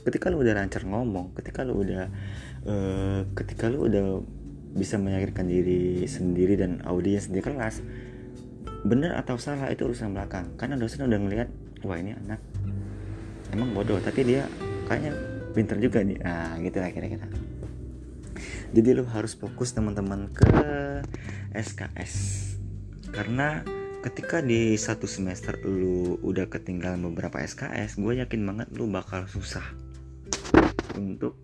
Ketika 0.07 0.31
lu 0.31 0.38
udah 0.46 0.55
lancar 0.55 0.87
ngomong 0.87 1.35
ketika 1.35 1.66
lu 1.66 1.83
udah 1.83 2.07
uh, 2.62 3.20
ketika 3.35 3.66
lu 3.66 3.90
udah 3.90 4.23
bisa 4.70 5.03
meyakinkan 5.03 5.51
diri 5.51 6.07
sendiri 6.07 6.55
dan 6.55 6.79
audiens 6.87 7.27
di 7.27 7.42
kelas 7.42 7.83
benar 8.87 9.18
atau 9.18 9.35
salah 9.35 9.66
itu 9.75 9.83
urusan 9.83 10.14
belakang. 10.14 10.55
Karena 10.55 10.79
dosen 10.79 11.11
udah 11.11 11.18
ngelihat 11.18 11.49
wah 11.83 11.99
ini 11.99 12.14
anak 12.14 12.38
emang 13.51 13.75
bodoh 13.75 13.99
tapi 13.99 14.23
dia 14.23 14.46
kayaknya 14.87 15.18
pinter 15.59 15.83
juga 15.83 16.07
nih. 16.07 16.23
Nah 16.23 16.55
gitu 16.62 16.79
lah 16.79 16.90
kira-kira. 16.94 17.27
Jadi 18.70 18.88
lu 18.94 19.03
harus 19.11 19.35
fokus 19.35 19.75
teman-teman 19.75 20.31
ke 20.31 20.46
SKS 21.51 22.14
karena 23.11 23.66
ketika 24.00 24.40
di 24.40 24.80
satu 24.80 25.04
semester 25.04 25.60
lu 25.60 26.16
udah 26.24 26.48
ketinggalan 26.48 27.04
beberapa 27.12 27.44
SKS 27.44 28.00
gue 28.00 28.16
yakin 28.16 28.40
banget 28.48 28.68
lu 28.72 28.88
bakal 28.88 29.28
susah 29.28 29.64
untuk 30.96 31.36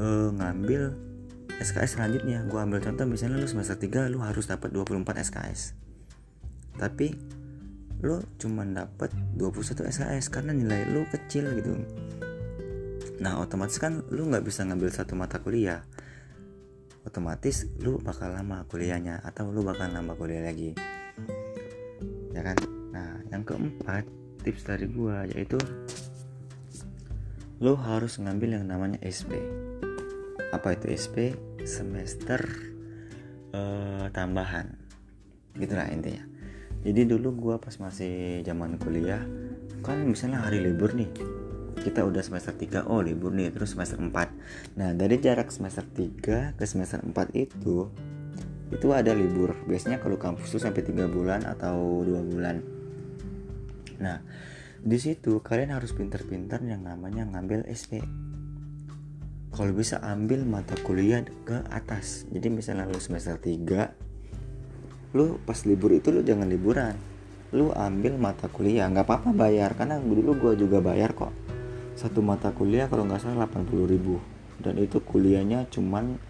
uh, 0.00 0.32
ngambil 0.32 0.96
SKS 1.56 1.96
selanjutnya. 1.96 2.44
Gue 2.48 2.60
ambil 2.60 2.80
contoh 2.80 3.04
misalnya 3.04 3.40
lu 3.40 3.48
semester 3.48 3.76
3 3.76 4.12
lu 4.12 4.24
harus 4.24 4.48
dapat 4.48 4.72
24 4.72 5.20
SKS 5.20 5.76
tapi 6.76 7.16
lu 8.04 8.20
cuma 8.36 8.64
dapat 8.64 9.08
21 9.36 9.88
SKS 9.88 10.28
karena 10.32 10.52
nilai 10.56 10.88
lu 10.88 11.04
kecil 11.08 11.48
gitu. 11.60 11.76
Nah 13.20 13.40
otomatis 13.40 13.76
kan 13.76 14.04
lu 14.12 14.28
nggak 14.28 14.44
bisa 14.44 14.64
ngambil 14.64 14.88
satu 14.92 15.12
mata 15.12 15.40
kuliah. 15.44 15.84
Otomatis 17.04 17.68
lu 17.84 18.00
bakal 18.00 18.32
lama 18.32 18.64
kuliahnya 18.68 19.20
atau 19.24 19.52
lu 19.52 19.60
bakal 19.60 19.92
nambah 19.92 20.16
kuliah 20.16 20.44
lagi 20.44 20.76
ya 22.36 22.42
kan? 22.44 22.58
Nah 22.92 23.24
yang 23.32 23.42
keempat 23.42 24.04
tips 24.44 24.68
dari 24.68 24.86
gua 24.92 25.24
yaitu 25.32 25.56
lu 27.64 27.72
harus 27.72 28.20
ngambil 28.20 28.60
yang 28.60 28.68
namanya 28.68 29.00
SP 29.00 29.40
apa 30.52 30.76
itu 30.76 30.92
SP 30.92 31.16
semester 31.64 32.44
uh, 33.56 34.12
tambahan. 34.12 34.76
Gitulah 35.56 35.88
intinya. 35.88 36.22
Jadi 36.84 37.08
dulu 37.08 37.32
gua 37.32 37.56
pas 37.56 37.74
masih 37.80 38.44
zaman 38.44 38.76
kuliah 38.76 39.24
kan 39.86 40.02
misalnya 40.02 40.42
hari 40.42 40.58
libur 40.58 40.90
nih 40.98 41.06
kita 41.78 42.02
udah 42.02 42.18
semester 42.18 42.50
3 42.50 42.90
oh 42.90 42.98
libur 42.98 43.30
nih 43.30 43.54
terus 43.54 43.78
semester 43.78 44.02
4 44.02 44.10
nah 44.74 44.90
dari 44.90 45.22
jarak 45.22 45.54
semester 45.54 45.86
3 45.86 46.58
ke 46.58 46.64
semester 46.66 46.98
4 47.06 47.14
itu 47.38 47.86
itu 48.70 48.90
ada 48.90 49.14
libur. 49.14 49.54
Biasanya 49.66 50.02
kalau 50.02 50.18
kampus 50.18 50.50
tuh 50.56 50.62
sampai 50.62 50.82
3 50.82 51.06
bulan 51.06 51.46
atau 51.46 52.02
dua 52.02 52.22
bulan. 52.22 52.62
Nah 54.02 54.18
di 54.86 54.98
situ 55.02 55.42
kalian 55.42 55.74
harus 55.74 55.90
pintar-pintar 55.94 56.62
yang 56.62 56.86
namanya 56.86 57.26
ngambil 57.26 57.66
SP 57.66 58.02
kalau 59.56 59.72
bisa 59.72 59.96
ambil 60.04 60.44
mata 60.44 60.76
kuliah 60.84 61.24
ke 61.24 61.64
atas. 61.72 62.28
Jadi 62.28 62.52
misalnya 62.52 62.84
lu 62.84 63.00
semester 63.00 63.40
3 63.40 65.16
lu 65.16 65.40
pas 65.48 65.56
libur 65.64 65.96
itu 65.96 66.12
lu 66.12 66.20
jangan 66.20 66.44
liburan. 66.44 66.92
Lu 67.56 67.72
ambil 67.72 68.20
mata 68.20 68.52
kuliah. 68.52 68.84
Nggak 68.92 69.08
apa-apa 69.08 69.32
bayar 69.32 69.72
karena 69.72 69.96
dulu 69.96 70.36
gua 70.36 70.52
juga 70.52 70.84
bayar 70.84 71.16
kok. 71.16 71.32
Satu 71.96 72.20
mata 72.20 72.52
kuliah 72.52 72.84
kalau 72.92 73.08
nggak 73.08 73.24
salah 73.24 73.48
80 73.48 73.88
ribu. 73.88 74.20
Dan 74.60 74.76
itu 74.76 75.00
kuliahnya 75.00 75.72
cuman 75.72 76.20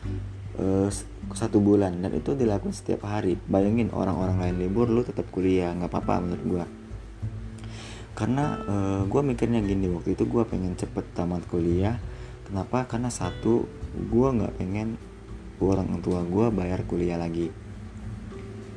uh, 0.63 0.87
satu 1.35 1.59
bulan 1.59 1.99
dan 2.05 2.13
itu 2.15 2.37
dilakukan 2.39 2.77
setiap 2.77 3.09
hari. 3.09 3.35
Bayangin 3.49 3.91
orang-orang 3.91 4.39
lain 4.43 4.57
libur 4.63 4.87
lu 4.87 5.03
tetap 5.03 5.27
kuliah. 5.35 5.75
Nggak 5.75 5.91
apa-apa 5.91 6.15
menurut 6.23 6.45
gua. 6.47 6.65
Karena 8.15 8.45
uh, 8.65 9.03
gua 9.09 9.23
mikirnya 9.27 9.59
gini 9.65 9.91
waktu 9.91 10.15
itu 10.15 10.29
gua 10.29 10.47
pengen 10.47 10.79
cepet 10.79 11.05
tamat 11.17 11.43
kuliah. 11.51 11.99
Kenapa? 12.47 12.87
Karena 12.87 13.11
satu 13.11 13.67
gua 14.13 14.31
nggak 14.31 14.55
pengen 14.61 15.01
orang 15.59 15.99
tua 16.05 16.23
gua 16.23 16.53
bayar 16.55 16.87
kuliah 16.87 17.19
lagi. 17.19 17.51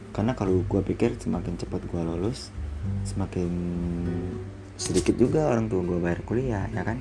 Karena 0.10 0.34
kalau 0.34 0.66
gua 0.66 0.82
pikir 0.82 1.20
semakin 1.22 1.60
cepat 1.60 1.86
gua 1.92 2.02
lulus 2.02 2.50
semakin 3.04 3.52
sedikit 4.80 5.16
juga 5.20 5.52
orang 5.52 5.68
tua 5.68 5.84
gue 5.84 6.00
bayar 6.00 6.22
kuliah 6.24 6.66
ya 6.72 6.84
kan 6.88 6.98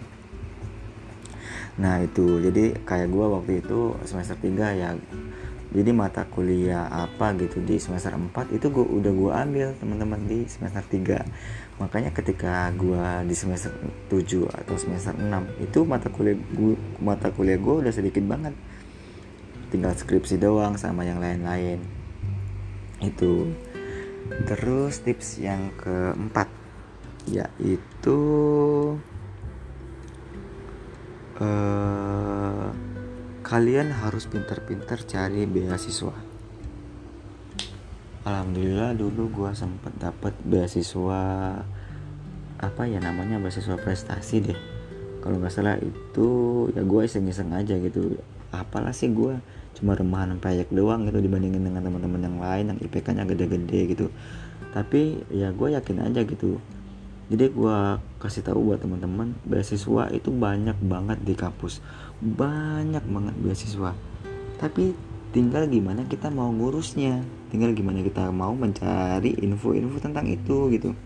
nah 1.79 2.03
itu. 2.03 2.43
Jadi 2.43 2.75
kayak 2.83 3.09
gue 3.09 3.27
waktu 3.27 3.53
itu 3.63 3.95
semester 4.05 4.35
3 4.35 4.75
ya. 4.75 4.91
Jadi 5.69 5.91
mata 5.93 6.25
kuliah 6.25 6.89
apa 6.89 7.37
gitu 7.37 7.61
di 7.61 7.77
semester 7.77 8.17
4 8.17 8.57
itu 8.57 8.67
gue 8.73 8.87
udah 8.89 9.13
gue 9.13 9.33
ambil 9.37 9.69
teman-teman 9.77 10.25
di 10.25 10.49
semester 10.49 10.81
3 10.81 11.29
makanya 11.77 12.09
ketika 12.09 12.73
gue 12.73 13.29
di 13.29 13.37
semester 13.37 13.69
7 14.09 14.49
atau 14.49 14.75
semester 14.81 15.13
6 15.13 15.29
itu 15.61 15.85
mata 15.85 16.09
kuliah 16.09 16.41
gue 16.57 16.73
mata 17.05 17.29
kuliah 17.29 17.61
gue 17.61 17.75
udah 17.85 17.93
sedikit 17.93 18.25
banget. 18.25 18.57
Tinggal 19.69 19.93
skripsi 19.93 20.41
doang 20.41 20.81
sama 20.81 21.05
yang 21.05 21.21
lain-lain. 21.21 21.85
Itu. 23.05 23.53
Terus 24.49 25.05
tips 25.05 25.37
yang 25.41 25.73
keempat 25.77 26.49
yaitu 27.29 28.21
uh, 31.39 32.69
kalian 33.47 33.95
harus 33.95 34.27
pintar-pintar 34.29 35.03
cari 35.07 35.47
beasiswa. 35.49 36.15
Alhamdulillah 38.29 38.93
dulu 38.93 39.33
gue 39.33 39.51
sempet 39.57 39.95
dapet 39.97 40.37
beasiswa 40.45 41.23
apa 42.59 42.83
ya 42.85 43.01
namanya 43.01 43.41
beasiswa 43.41 43.79
prestasi 43.81 44.37
deh. 44.45 44.61
Kalau 45.25 45.41
nggak 45.41 45.55
salah 45.55 45.81
itu 45.81 46.29
ya 46.77 46.85
gue 46.85 47.01
iseng-iseng 47.09 47.55
aja 47.57 47.79
gitu. 47.81 48.21
Apalah 48.53 48.93
sih 48.93 49.09
gue 49.09 49.41
cuma 49.79 49.95
remahan 49.95 50.37
proyek 50.43 50.69
doang 50.75 51.07
gitu 51.07 51.23
dibandingin 51.23 51.63
dengan 51.63 51.81
teman-teman 51.81 52.21
yang 52.21 52.39
lain 52.43 52.65
yang 52.75 52.79
IPK-nya 52.85 53.25
gede-gede 53.25 53.81
gitu. 53.97 54.07
Tapi 54.77 55.25
ya 55.33 55.55
gue 55.55 55.69
yakin 55.73 56.05
aja 56.05 56.21
gitu 56.29 56.61
jadi 57.29 57.53
gue 57.53 57.79
kasih 58.25 58.41
tahu 58.41 58.73
buat 58.73 58.81
teman-teman 58.81 59.37
beasiswa 59.45 60.09
itu 60.17 60.33
banyak 60.33 60.81
banget 60.81 61.21
di 61.21 61.37
kampus. 61.37 61.85
Banyak 62.25 63.05
banget 63.05 63.37
beasiswa. 63.37 63.93
Tapi 64.57 64.97
tinggal 65.37 65.69
gimana 65.69 66.09
kita 66.09 66.33
mau 66.33 66.49
ngurusnya? 66.49 67.21
Tinggal 67.53 67.77
gimana 67.77 68.01
kita 68.01 68.33
mau 68.33 68.57
mencari 68.57 69.37
info-info 69.45 70.01
tentang 70.01 70.25
itu 70.25 70.73
gitu. 70.73 70.97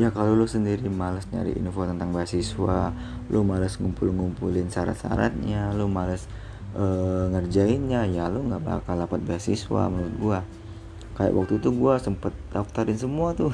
Ya 0.00 0.08
kalau 0.08 0.32
lu 0.32 0.48
sendiri 0.48 0.88
males 0.88 1.28
nyari 1.28 1.52
info 1.60 1.84
tentang 1.84 2.16
beasiswa 2.16 2.96
lu 3.28 3.44
males 3.44 3.76
ngumpul-ngumpulin 3.76 4.72
syarat-syaratnya 4.72 5.76
lu 5.76 5.92
males 5.92 6.24
uh, 6.72 7.28
ngerjainnya 7.36 8.08
ya 8.08 8.32
lu 8.32 8.48
nggak 8.48 8.64
bakal 8.64 8.96
dapat 8.96 9.20
beasiswa 9.20 9.92
menurut 9.92 10.16
gua. 10.16 10.40
Kayak 11.20 11.36
waktu 11.36 11.60
itu 11.60 11.68
gua 11.76 12.00
sempet 12.00 12.32
daftarin 12.48 12.96
semua 12.96 13.36
tuh 13.36 13.52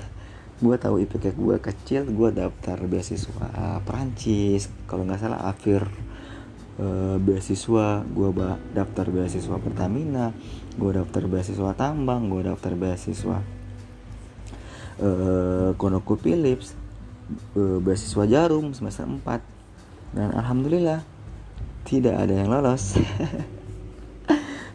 gue 0.62 0.76
tahu 0.78 1.02
IPK 1.02 1.34
gue 1.34 1.56
kecil 1.58 2.06
gue 2.06 2.30
daftar 2.30 2.78
beasiswa 2.86 3.82
Perancis. 3.82 4.70
Kalau 4.86 5.02
nggak 5.02 5.18
salah 5.18 5.50
akhir 5.50 5.90
uh, 6.78 7.18
beasiswa. 7.18 8.06
Gue 8.06 8.30
daftar 8.70 9.10
beasiswa 9.10 9.58
Pertamina 9.58 10.30
gue 10.72 10.90
daftar 10.96 11.28
beasiswa 11.28 11.76
tambang 11.76 12.32
gue 12.32 12.48
daftar 12.48 12.72
beasiswa 12.72 13.44
uh, 15.04 15.76
Konoku 15.76 16.16
Philips 16.16 16.72
uh, 17.56 17.76
beasiswa 17.76 18.24
Jarum 18.24 18.72
semester 18.72 19.04
4 19.04 20.16
dan 20.16 20.28
alhamdulillah 20.32 21.04
tidak 21.82 22.14
ada 22.14 22.34
yang 22.36 22.48
lolos. 22.52 22.94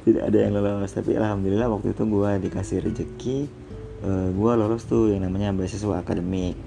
Tidak 0.08 0.24
ada 0.24 0.40
yang 0.40 0.56
lolos 0.56 0.96
tapi 0.96 1.20
alhamdulillah 1.20 1.68
waktu 1.68 1.92
itu 1.92 2.08
gue 2.08 2.32
dikasih 2.48 2.80
rezeki 2.80 3.67
uh, 4.04 4.10
eh, 4.10 4.28
gue 4.34 4.52
lolos 4.58 4.84
tuh 4.86 5.14
yang 5.14 5.26
namanya 5.26 5.54
beasiswa 5.56 6.02
akademik. 6.02 6.58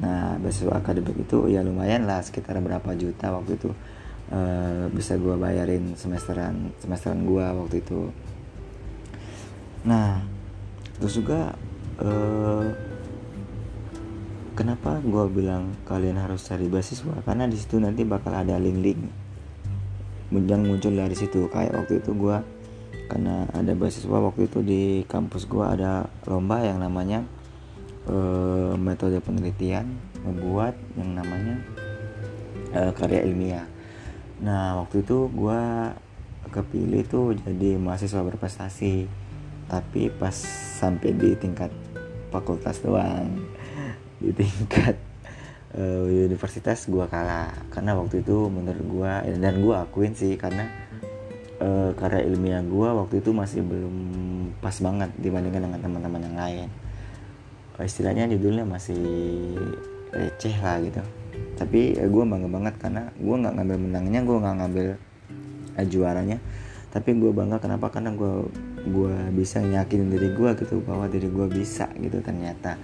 Nah 0.00 0.40
beasiswa 0.40 0.80
akademik 0.80 1.16
itu 1.16 1.50
ya 1.52 1.60
lumayan 1.60 2.08
lah 2.08 2.24
sekitar 2.24 2.56
berapa 2.64 2.88
juta 2.96 3.32
waktu 3.34 3.60
itu 3.60 3.70
uh, 4.32 4.88
bisa 4.92 5.20
gue 5.20 5.36
bayarin 5.36 5.92
semesteran 5.98 6.72
semesteran 6.80 7.26
gue 7.28 7.44
waktu 7.44 7.76
itu. 7.84 8.00
Nah 9.84 10.24
terus 11.00 11.16
juga 11.16 11.56
uh, 12.00 12.64
kenapa 14.56 15.00
gue 15.00 15.24
bilang 15.32 15.72
kalian 15.84 16.16
harus 16.20 16.44
cari 16.48 16.68
beasiswa? 16.68 17.20
Karena 17.24 17.48
di 17.48 17.56
situ 17.56 17.76
nanti 17.80 18.04
bakal 18.04 18.32
ada 18.36 18.56
link-link 18.56 19.00
yang 20.30 20.62
muncul 20.62 20.94
dari 20.94 21.16
situ. 21.16 21.48
Kayak 21.50 21.84
waktu 21.84 22.00
itu 22.00 22.12
gue 22.14 22.59
karena 23.10 23.50
ada 23.50 23.74
beasiswa 23.74 24.22
waktu 24.22 24.46
itu 24.46 24.62
di 24.62 24.82
kampus 25.10 25.50
gua 25.50 25.74
ada 25.74 26.06
lomba 26.30 26.62
yang 26.62 26.78
namanya 26.78 27.26
uh, 28.06 28.78
metode 28.78 29.18
penelitian 29.18 29.90
membuat 30.22 30.78
yang 30.94 31.18
namanya 31.18 31.58
uh, 32.70 32.94
karya 32.94 33.26
ilmiah. 33.26 33.66
Nah 34.38 34.78
waktu 34.78 35.02
itu 35.02 35.26
gua 35.34 35.90
kepilih 36.54 37.02
tuh 37.10 37.34
jadi 37.34 37.74
mahasiswa 37.82 38.22
berprestasi 38.22 39.10
tapi 39.66 40.06
pas 40.14 40.34
sampai 40.78 41.10
di 41.10 41.34
tingkat 41.34 41.74
fakultas 42.30 42.78
doang. 42.78 43.26
Di 44.20 44.36
tingkat 44.36 45.00
uh, 45.72 46.04
universitas 46.04 46.84
gua 46.86 47.08
kalah. 47.08 47.56
Karena 47.72 47.96
waktu 47.96 48.20
itu 48.20 48.52
menurut 48.52 48.84
gua 48.84 49.24
dan 49.24 49.64
gua 49.64 49.88
akuin 49.88 50.12
sih 50.12 50.36
karena 50.36 50.68
uh, 51.60 51.90
karya 51.94 52.26
ilmiah 52.26 52.64
gue 52.64 52.88
waktu 52.88 53.20
itu 53.20 53.30
masih 53.30 53.60
belum 53.62 53.96
pas 54.58 54.74
banget 54.80 55.12
dibandingkan 55.20 55.68
dengan 55.68 55.80
teman-teman 55.80 56.20
yang 56.26 56.36
lain. 56.36 56.68
Uh, 57.76 57.84
istilahnya 57.84 58.26
judulnya 58.26 58.64
masih 58.66 59.00
receh 60.10 60.56
lah 60.58 60.80
gitu. 60.82 61.00
Tapi 61.54 62.00
eh, 62.00 62.08
gue 62.08 62.22
bangga 62.24 62.48
banget 62.48 62.74
karena 62.80 63.12
gue 63.14 63.36
nggak 63.36 63.54
ngambil 63.60 63.76
menangnya 63.78 64.20
gue 64.24 64.36
nggak 64.40 64.56
ngambil 64.64 64.86
eh, 65.76 65.86
juaranya. 65.86 66.38
Tapi 66.90 67.10
gue 67.14 67.30
bangga 67.30 67.62
kenapa? 67.62 67.92
Karena 67.92 68.10
gue 68.16 68.50
gue 68.80 69.14
bisa 69.36 69.60
nyakinin 69.60 70.08
diri 70.08 70.32
gue 70.32 70.50
gitu 70.56 70.80
bahwa 70.82 71.04
diri 71.06 71.28
gue 71.28 71.46
bisa 71.52 71.92
gitu 72.00 72.18
ternyata 72.24 72.80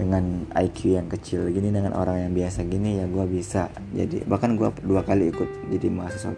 dengan 0.00 0.48
IQ 0.56 0.96
yang 0.96 1.12
kecil 1.12 1.52
gini 1.52 1.68
dengan 1.68 1.92
orang 1.92 2.24
yang 2.24 2.32
biasa 2.32 2.64
gini 2.64 2.96
ya 2.96 3.04
gue 3.04 3.24
bisa 3.28 3.68
jadi 3.92 4.24
bahkan 4.24 4.56
gue 4.56 4.72
dua 4.80 5.04
kali 5.04 5.28
ikut 5.28 5.68
jadi 5.68 5.92
mahasiswa 5.92 6.32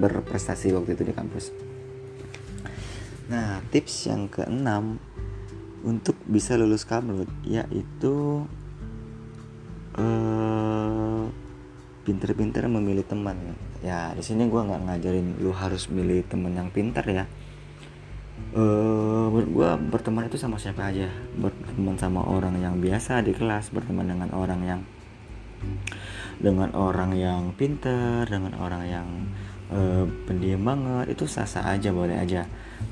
berprestasi 0.00 0.72
waktu 0.72 0.96
itu 0.96 1.04
di 1.04 1.12
kampus. 1.12 1.52
Nah 3.28 3.60
tips 3.68 4.08
yang 4.08 4.32
keenam 4.32 4.96
untuk 5.84 6.16
bisa 6.24 6.56
lulus 6.56 6.88
kamlut 6.88 7.28
yaitu 7.44 8.48
uh, 10.00 11.28
pinter-pinter 12.08 12.64
memilih 12.72 13.04
teman. 13.04 13.36
Ya 13.84 14.16
di 14.16 14.24
sini 14.24 14.48
gue 14.48 14.60
nggak 14.64 14.80
ngajarin 14.88 15.44
lu 15.44 15.52
harus 15.52 15.92
milih 15.92 16.24
teman 16.24 16.56
yang 16.56 16.72
pintar 16.72 17.04
ya 17.04 17.28
uh, 18.54 19.26
menurut 19.30 19.48
gue 19.50 19.70
berteman 19.90 20.26
itu 20.26 20.38
sama 20.38 20.58
siapa 20.58 20.90
aja? 20.90 21.10
Berteman 21.38 21.98
sama 21.98 22.22
orang 22.26 22.58
yang 22.58 22.78
biasa 22.78 23.22
di 23.22 23.34
kelas 23.34 23.70
berteman 23.70 24.10
dengan 24.10 24.30
orang 24.34 24.60
yang 24.62 24.80
dengan 26.38 26.74
orang 26.74 27.14
yang 27.14 27.54
pintar 27.54 28.26
dengan 28.26 28.58
orang 28.58 28.82
yang 28.84 29.08
uh, 29.70 30.04
pendiam 30.26 30.60
banget 30.66 31.14
itu 31.14 31.24
sah-sah 31.24 31.72
aja 31.72 31.94
boleh 31.94 32.18
aja. 32.18 32.46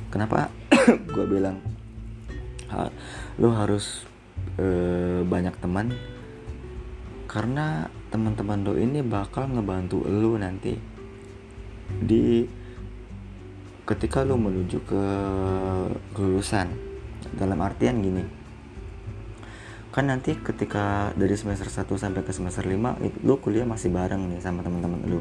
Kenapa? 0.08 0.48
Gue 1.14 1.26
bilang 1.26 1.58
ha, 2.72 2.88
lo 3.36 3.52
harus 3.52 4.06
uh, 4.56 5.20
banyak 5.26 5.54
teman 5.60 5.92
karena 7.28 7.88
teman-teman 8.12 8.60
lo 8.60 8.76
ini 8.76 9.00
bakal 9.00 9.48
ngebantu 9.48 10.04
lo 10.04 10.36
nanti 10.36 10.76
di 11.96 12.44
ketika 13.92 14.24
lo 14.24 14.40
menuju 14.40 14.80
ke 14.88 15.04
kelulusan 16.16 16.72
dalam 17.36 17.60
artian 17.60 18.00
gini. 18.00 18.24
Kan 19.92 20.08
nanti 20.08 20.32
ketika 20.40 21.12
dari 21.12 21.36
semester 21.36 21.68
1 21.68 21.84
sampai 21.84 22.24
ke 22.24 22.32
semester 22.32 22.64
5 22.64 23.28
lo 23.28 23.36
kuliah 23.36 23.68
masih 23.68 23.92
bareng 23.92 24.32
nih 24.32 24.40
sama 24.40 24.64
teman-teman 24.64 25.04
lo 25.04 25.20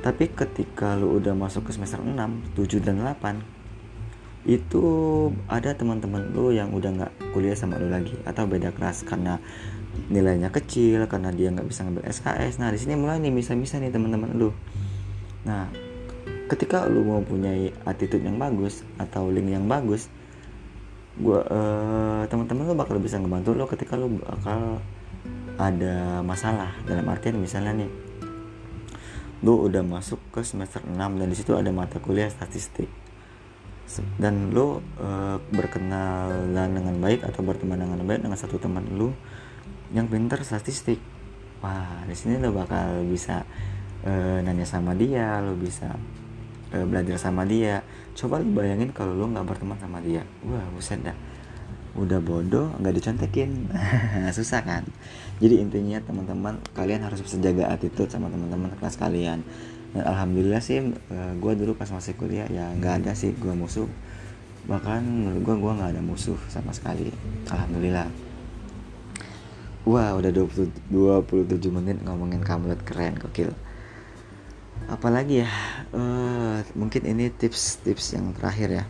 tapi 0.00 0.32
ketika 0.32 0.96
lo 0.96 1.12
udah 1.12 1.36
masuk 1.36 1.68
ke 1.68 1.76
semester 1.76 2.00
6, 2.00 2.16
7 2.56 2.80
dan 2.80 3.04
8 3.04 4.48
itu 4.48 4.84
ada 5.44 5.76
teman-teman 5.76 6.32
lo 6.32 6.48
yang 6.48 6.72
udah 6.72 6.90
nggak 6.96 7.12
kuliah 7.36 7.52
sama 7.52 7.76
lo 7.76 7.92
lagi. 7.92 8.16
Atau 8.24 8.48
beda 8.48 8.72
kelas 8.72 9.04
karena 9.04 9.36
nilainya 10.08 10.48
kecil 10.48 11.04
karena 11.04 11.28
dia 11.28 11.52
nggak 11.52 11.68
bisa 11.68 11.84
ngambil 11.84 12.08
SKS 12.08 12.62
nah 12.62 12.72
di 12.72 12.78
sini 12.80 12.96
mulai 12.96 13.20
nih 13.20 13.34
bisa-bisa 13.36 13.76
nih 13.76 13.92
teman-teman 13.92 14.32
lu. 14.32 14.56
Nah 15.44 15.68
ketika 16.50 16.82
lu 16.90 17.06
mau 17.06 17.22
punya 17.22 17.70
attitude 17.86 18.26
yang 18.26 18.34
bagus 18.34 18.82
atau 18.98 19.30
link 19.30 19.54
yang 19.54 19.70
bagus 19.70 20.10
gua 21.20 21.46
uh, 21.46 22.22
teman-teman 22.26 22.66
lu 22.66 22.74
bakal 22.74 22.98
bisa 22.98 23.22
ngebantu 23.22 23.54
lo 23.54 23.70
ketika 23.70 23.94
lu 23.94 24.18
bakal 24.18 24.82
ada 25.60 26.24
masalah. 26.24 26.72
Dalam 26.88 27.04
artian 27.12 27.36
misalnya 27.36 27.84
nih 27.84 27.90
lu 29.40 29.68
udah 29.68 29.80
masuk 29.80 30.20
ke 30.32 30.44
semester 30.44 30.84
6 30.84 30.96
dan 30.96 31.26
di 31.28 31.36
situ 31.36 31.52
ada 31.56 31.68
mata 31.72 32.00
kuliah 32.00 32.28
statistik. 32.28 32.88
Dan 34.16 34.54
lu 34.54 34.80
uh, 35.02 35.36
berkenalan 35.50 36.70
dengan 36.72 36.94
baik 37.02 37.26
atau 37.26 37.42
berteman 37.42 37.80
dengan 37.80 38.00
baik 38.06 38.22
dengan 38.24 38.38
satu 38.38 38.56
teman 38.56 38.86
lu 38.94 39.12
yang 39.92 40.06
pinter 40.08 40.40
statistik. 40.40 41.02
Wah 41.60 42.06
di 42.08 42.16
sini 42.16 42.40
lo 42.40 42.54
bakal 42.54 43.04
bisa 43.04 43.44
uh, 44.06 44.38
nanya 44.40 44.64
sama 44.64 44.96
dia 44.96 45.42
lo 45.44 45.52
bisa 45.58 45.92
uh, 46.74 46.86
belajar 46.86 47.16
sama 47.18 47.46
dia. 47.46 47.82
Coba 48.14 48.42
lo 48.42 48.46
bayangin 48.50 48.90
kalau 48.90 49.14
lo 49.14 49.26
nggak 49.30 49.46
berteman 49.46 49.78
sama 49.78 49.98
dia. 50.02 50.26
Wah 50.46 50.64
buset 50.74 51.00
dah. 51.02 51.14
Udah 51.98 52.22
bodoh 52.22 52.70
nggak 52.78 52.94
dicontekin. 53.02 53.70
Susah 54.36 54.62
kan? 54.62 54.86
Jadi 55.42 55.58
intinya 55.58 55.98
teman-teman 56.04 56.60
kalian 56.76 57.02
harus 57.02 57.24
bisa 57.24 57.40
jaga 57.40 57.72
attitude 57.72 58.10
sama 58.10 58.30
teman-teman 58.30 58.70
kelas 58.78 58.96
kalian. 59.00 59.42
Dan 59.90 60.06
alhamdulillah 60.06 60.62
sih 60.62 60.94
eh, 60.94 61.32
gue 61.34 61.52
dulu 61.58 61.74
pas 61.74 61.90
masih 61.90 62.14
kuliah 62.14 62.46
ya 62.46 62.70
nggak 62.78 63.02
ada 63.02 63.12
sih 63.18 63.34
gue 63.34 63.54
musuh. 63.56 63.90
Bahkan 64.70 65.02
menurut 65.02 65.42
gue 65.42 65.54
gue 65.58 65.72
nggak 65.82 65.90
ada 65.98 66.02
musuh 66.04 66.38
sama 66.46 66.70
sekali. 66.70 67.10
Alhamdulillah. 67.50 68.06
Wah 69.88 70.12
udah 70.12 70.28
20, 70.28 70.92
27 70.92 71.56
menit 71.72 71.96
ngomongin 72.04 72.44
kamlet 72.44 72.78
keren 72.84 73.16
gokil. 73.16 73.50
Apalagi 74.92 75.40
ya 75.42 75.50
uh, 75.94 76.62
Mungkin 76.76 77.02
ini 77.06 77.30
tips-tips 77.30 78.14
yang 78.14 78.34
terakhir 78.36 78.68
ya. 78.70 78.84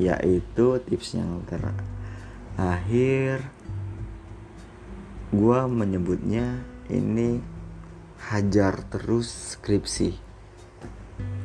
Yaitu 0.00 0.80
tips 0.88 1.16
yang 1.16 1.44
terakhir. 1.48 3.44
Gua 5.32 5.64
menyebutnya 5.64 6.60
ini 6.92 7.40
Hajar 8.22 8.86
terus 8.86 9.58
skripsi. 9.58 10.14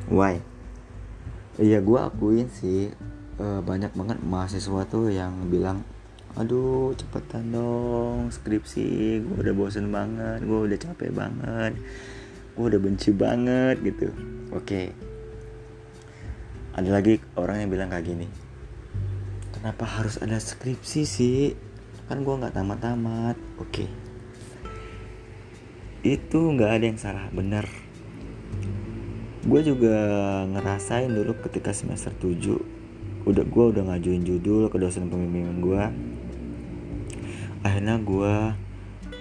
Why? 0.08 0.38
Iya 1.58 1.82
gue 1.82 1.98
akuin 1.98 2.46
sih 2.54 2.94
uh, 3.42 3.58
Banyak 3.66 3.98
banget 3.98 4.22
mahasiswa 4.22 4.86
tuh 4.86 5.10
yang 5.10 5.50
bilang 5.50 5.82
aduh 6.38 6.94
cepetan 6.94 7.50
dong 7.50 8.30
skripsi 8.30 9.18
gue 9.26 9.36
udah 9.42 9.54
bosen 9.58 9.90
banget 9.90 10.38
gue 10.46 10.58
udah 10.70 10.78
capek 10.78 11.10
banget 11.10 11.74
gue 12.58 12.66
udah 12.74 12.82
benci 12.82 13.14
banget 13.14 13.78
gitu. 13.86 14.10
Oke. 14.50 14.90
Ada 16.74 16.90
lagi 16.90 17.22
orang 17.38 17.62
yang 17.62 17.70
bilang 17.70 17.94
kayak 17.94 18.06
gini 18.10 18.48
kenapa 19.58 19.84
harus 19.84 20.22
ada 20.22 20.38
skripsi 20.38 21.02
sih? 21.02 21.50
Kan 22.06 22.22
gue 22.22 22.30
nggak 22.30 22.54
tamat-tamat. 22.54 23.34
Oke. 23.58 23.90
Itu 26.06 26.54
nggak 26.54 26.70
ada 26.78 26.84
yang 26.86 26.98
salah 26.98 27.26
bener. 27.34 27.66
Gue 29.42 29.60
juga 29.66 29.98
ngerasain 30.46 31.10
dulu 31.10 31.34
ketika 31.42 31.74
semester 31.74 32.14
7 32.14 32.78
udah 33.26 33.44
gue 33.44 33.64
udah 33.76 33.82
ngajuin 33.92 34.24
judul 34.24 34.72
ke 34.72 34.80
dosen 34.80 35.12
pembimbingan 35.12 35.60
gue 35.60 35.82
akhirnya 37.60 38.00
gue 38.00 38.34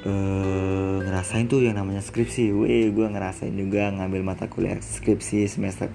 uh, 0.07 1.03
ngerasain 1.03 1.51
tuh 1.51 1.61
yang 1.61 1.75
namanya 1.75 1.99
skripsi. 1.99 2.55
Wih 2.55 2.89
gue 2.95 3.07
ngerasain 3.07 3.51
juga 3.53 3.91
ngambil 3.91 4.23
mata 4.23 4.47
kuliah 4.47 4.79
skripsi 4.79 5.45
semester 5.51 5.91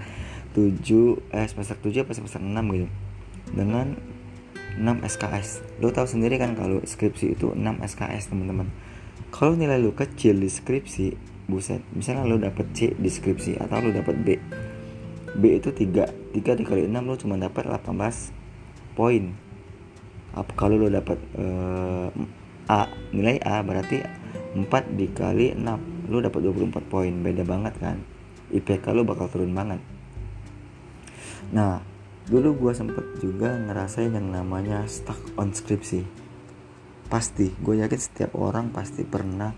7 0.53 1.33
eh 1.33 1.47
semester 1.49 1.77
7 1.81 2.05
apa 2.05 2.13
semester 2.13 2.41
6 2.45 2.53
gitu. 2.77 2.89
Dengan 3.53 3.97
6 4.77 5.05
SKS 5.05 5.49
lo 5.81 5.93
tau 5.93 6.09
sendiri 6.09 6.41
kan 6.41 6.57
kalau 6.57 6.81
skripsi 6.85 7.37
itu 7.37 7.57
6 7.57 7.61
SKS 7.81 8.33
teman-teman. 8.33 8.69
Kalau 9.33 9.57
nilai 9.57 9.81
lo 9.81 9.97
kecil 9.97 10.37
di 10.37 10.49
skripsi 10.53 11.33
buset 11.49 11.83
misalnya 11.97 12.29
lo 12.29 12.39
dapet 12.39 12.71
C 12.71 12.95
di 12.95 13.11
skripsi 13.11 13.59
atau 13.59 13.83
lo 13.83 13.91
dapet 13.91 14.15
B 14.15 14.29
B 15.33 15.43
itu 15.59 15.73
3 15.73 16.37
3 16.37 16.61
dikali 16.61 16.87
6 16.87 16.93
lo 17.09 17.17
cuma 17.17 17.41
dapat 17.41 17.65
18 17.69 17.89
poin. 18.93 19.33
Apa 20.33 20.53
kalau 20.57 20.81
lo 20.81 20.89
dapat 20.89 21.21
uh, 21.37 22.09
A 22.71 22.87
nilai 23.11 23.43
A 23.43 23.63
berarti 23.67 24.03
4 24.55 24.69
dikali 24.95 25.57
6 25.57 26.13
lo 26.13 26.21
dapat 26.21 26.41
24 26.45 26.93
poin 26.93 27.13
beda 27.25 27.43
banget 27.43 27.75
kan? 27.81 27.99
IPK 28.53 28.93
lo 28.93 29.03
bakal 29.09 29.33
turun 29.33 29.57
banget. 29.57 29.81
Nah 31.57 31.81
dulu 32.29 32.69
gue 32.69 32.73
sempet 32.77 33.19
juga 33.19 33.57
ngerasain 33.59 34.13
yang 34.13 34.31
namanya 34.31 34.85
stuck 34.87 35.19
on 35.41 35.57
skripsi. 35.57 36.05
Pasti 37.09 37.51
gue 37.59 37.81
yakin 37.81 38.01
setiap 38.01 38.37
orang 38.39 38.71
pasti 38.71 39.03
pernah 39.03 39.53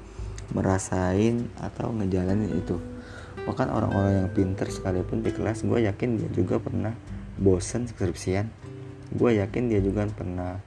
merasain 0.54 1.50
atau 1.58 1.90
ngejalanin 1.92 2.50
itu. 2.54 2.78
Bahkan 3.44 3.68
orang-orang 3.68 4.24
yang 4.24 4.30
pinter 4.32 4.70
sekalipun 4.70 5.20
di 5.20 5.34
kelas 5.34 5.66
gue 5.66 5.84
yakin 5.84 6.16
dia 6.16 6.30
juga 6.32 6.62
pernah 6.62 6.94
bosen 7.36 7.84
skripsian. 7.90 8.48
Gue 9.12 9.38
yakin 9.38 9.68
dia 9.68 9.82
juga 9.82 10.06
pernah 10.10 10.62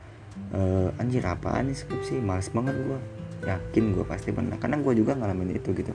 uh, 0.54 1.02
anjir 1.02 1.24
apaan 1.26 1.72
nih 1.72 1.78
skripsi 1.78 2.20
males 2.22 2.48
banget 2.54 2.76
gue 2.78 3.00
yakin 3.48 3.84
gue 3.96 4.06
pasti 4.08 4.30
pernah 4.36 4.58
karena 4.60 4.80
gue 4.80 4.94
juga 4.98 5.16
ngalamin 5.16 5.56
itu 5.56 5.72
gitu. 5.74 5.94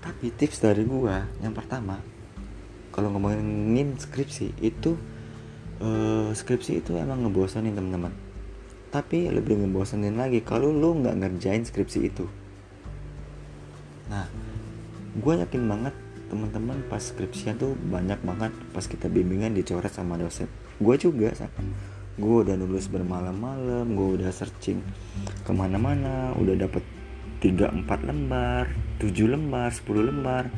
Tapi 0.00 0.32
tips 0.32 0.64
dari 0.64 0.82
gue 0.82 1.16
yang 1.44 1.52
pertama 1.52 2.00
kalau 2.90 3.12
ngomongin 3.14 3.94
skripsi 4.00 4.58
itu 4.64 4.96
uh, 5.80 6.30
skripsi 6.34 6.82
itu 6.82 6.96
emang 6.98 7.26
ngebosanin 7.26 7.76
teman-teman 7.76 8.12
tapi 8.90 9.30
lebih 9.30 9.62
ngebosanin 9.62 10.18
lagi 10.18 10.42
kalau 10.42 10.74
lu 10.74 10.98
nggak 10.98 11.14
ngerjain 11.22 11.62
skripsi 11.62 12.10
itu. 12.10 12.26
Nah 14.10 14.26
gue 15.14 15.34
yakin 15.46 15.62
banget 15.66 15.94
teman-teman 16.30 16.78
pas 16.86 17.02
skripsian 17.02 17.58
tuh 17.58 17.74
banyak 17.90 18.18
banget 18.22 18.54
pas 18.74 18.82
kita 18.86 19.06
bimbingan 19.06 19.54
dicoret 19.54 19.90
sama 19.90 20.18
dosen. 20.18 20.50
Gue 20.82 20.98
juga 20.98 21.30
sama 21.38 21.62
gue 22.18 22.36
udah 22.42 22.58
nulis 22.58 22.90
bermalam-malam 22.90 23.86
gue 23.92 24.08
udah 24.18 24.30
searching 24.34 24.82
ke 25.46 25.50
mana-mana 25.54 26.34
udah 26.34 26.56
dapet 26.56 26.82
3 27.40 27.86
4 27.86 28.08
lembar 28.08 28.68
7 29.00 29.32
lembar 29.32 29.72
10 29.72 29.88
lembar. 30.12 30.52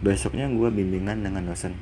Besoknya 0.00 0.46
gue 0.46 0.70
bimbingan 0.70 1.26
dengan 1.26 1.50
dosen. 1.50 1.74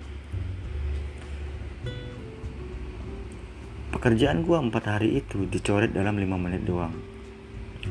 Pekerjaan 3.92 4.42
gue 4.42 4.56
empat 4.56 4.84
hari 4.88 5.20
itu 5.20 5.44
dicoret 5.44 5.92
dalam 5.92 6.16
lima 6.16 6.40
menit 6.40 6.64
doang. 6.64 6.96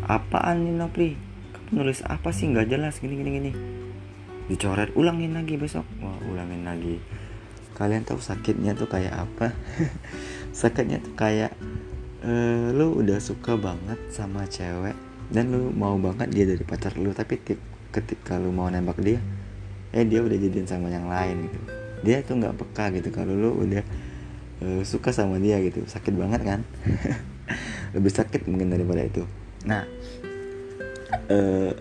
Apaan 0.09 0.65
nih 0.65 0.73
Nopri? 0.73 1.09
Kamu 1.53 1.85
nulis 1.85 2.01
apa 2.03 2.33
sih? 2.33 2.49
Nggak 2.49 2.73
jelas. 2.73 2.97
Gini 2.97 3.15
gini 3.21 3.31
gini. 3.37 3.51
Dicoret 4.49 4.91
ulangin 4.97 5.37
lagi 5.37 5.55
besok. 5.61 5.85
Wah 6.01 6.17
ulangin 6.25 6.65
lagi. 6.65 6.97
Kalian 7.77 8.01
tahu 8.01 8.17
sakitnya 8.17 8.73
tuh 8.73 8.89
kayak 8.89 9.13
apa 9.13 9.53
sakitnya 10.57 10.97
tuh 11.05 11.13
kayak 11.13 11.53
uh, 12.25 12.73
lu 12.73 12.97
udah 12.97 13.21
suka 13.21 13.53
banget 13.53 14.01
sama 14.09 14.49
cewek 14.49 14.97
dan 15.29 15.53
lu 15.53 15.69
mau 15.69 15.93
banget 16.01 16.33
dia 16.33 16.49
dari 16.49 16.65
pacar 16.65 16.97
lu 16.97 17.13
tapi 17.13 17.37
tip, 17.37 17.61
ketika 17.93 18.41
lu 18.41 18.49
mau 18.49 18.65
nembak 18.65 18.97
dia 18.97 19.21
eh 19.93 20.01
dia 20.01 20.25
udah 20.25 20.33
jadian 20.33 20.65
sama 20.65 20.89
yang 20.89 21.05
lain 21.05 21.45
gitu. 21.45 21.59
Dia 22.01 22.25
tuh 22.25 22.41
nggak 22.41 22.57
peka 22.57 22.89
gitu 22.97 23.13
kalau 23.13 23.37
lu 23.37 23.51
udah 23.69 23.85
uh, 24.65 24.81
suka 24.81 25.13
sama 25.13 25.37
dia 25.37 25.61
gitu. 25.61 25.85
Sakit 25.85 26.17
banget 26.17 26.41
kan? 26.41 26.65
Lebih 27.95 28.11
sakit 28.11 28.49
mungkin 28.49 28.73
daripada 28.73 29.05
itu. 29.05 29.29
Nah 29.69 29.85
uh, 31.29 31.71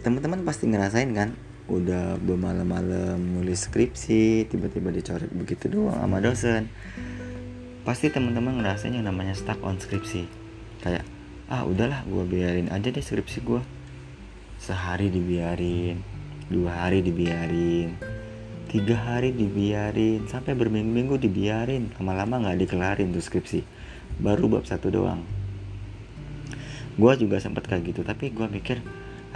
teman-teman 0.00 0.40
pasti 0.48 0.72
ngerasain 0.72 1.12
kan 1.12 1.36
udah 1.70 2.18
bermalam-malam 2.18 3.20
nulis 3.20 3.70
skripsi 3.70 4.50
tiba-tiba 4.50 4.90
dicoret 4.90 5.30
begitu 5.30 5.70
doang 5.70 5.94
sama 5.94 6.18
dosen 6.18 6.66
pasti 7.82 8.14
teman-teman 8.14 8.62
ngerasain 8.62 8.94
yang 8.94 9.06
namanya 9.06 9.34
stuck 9.34 9.58
on 9.66 9.78
skripsi. 9.78 10.26
Kayak 10.82 11.02
ah 11.50 11.66
udahlah 11.66 12.06
gue 12.06 12.24
biarin 12.26 12.70
aja 12.70 12.88
deh 12.88 13.02
skripsi 13.02 13.42
gue 13.42 13.60
sehari 14.62 15.10
dibiarin 15.10 15.98
dua 16.46 16.86
hari 16.86 17.02
dibiarin 17.02 17.98
tiga 18.70 18.96
hari 18.96 19.34
dibiarin 19.34 20.24
sampai 20.30 20.54
berminggu-minggu 20.54 21.18
dibiarin. 21.18 21.92
Lama-lama 21.98 22.46
nggak 22.46 22.66
dikelarin 22.66 23.12
tuh 23.12 23.20
skripsi. 23.20 23.60
Baru 24.22 24.48
bab 24.48 24.64
satu 24.64 24.88
doang. 24.88 25.20
Gue 26.96 27.12
juga 27.18 27.42
sempet 27.42 27.66
kayak 27.68 27.92
gitu 27.92 28.00
tapi 28.06 28.30
gue 28.32 28.46
mikir 28.46 28.78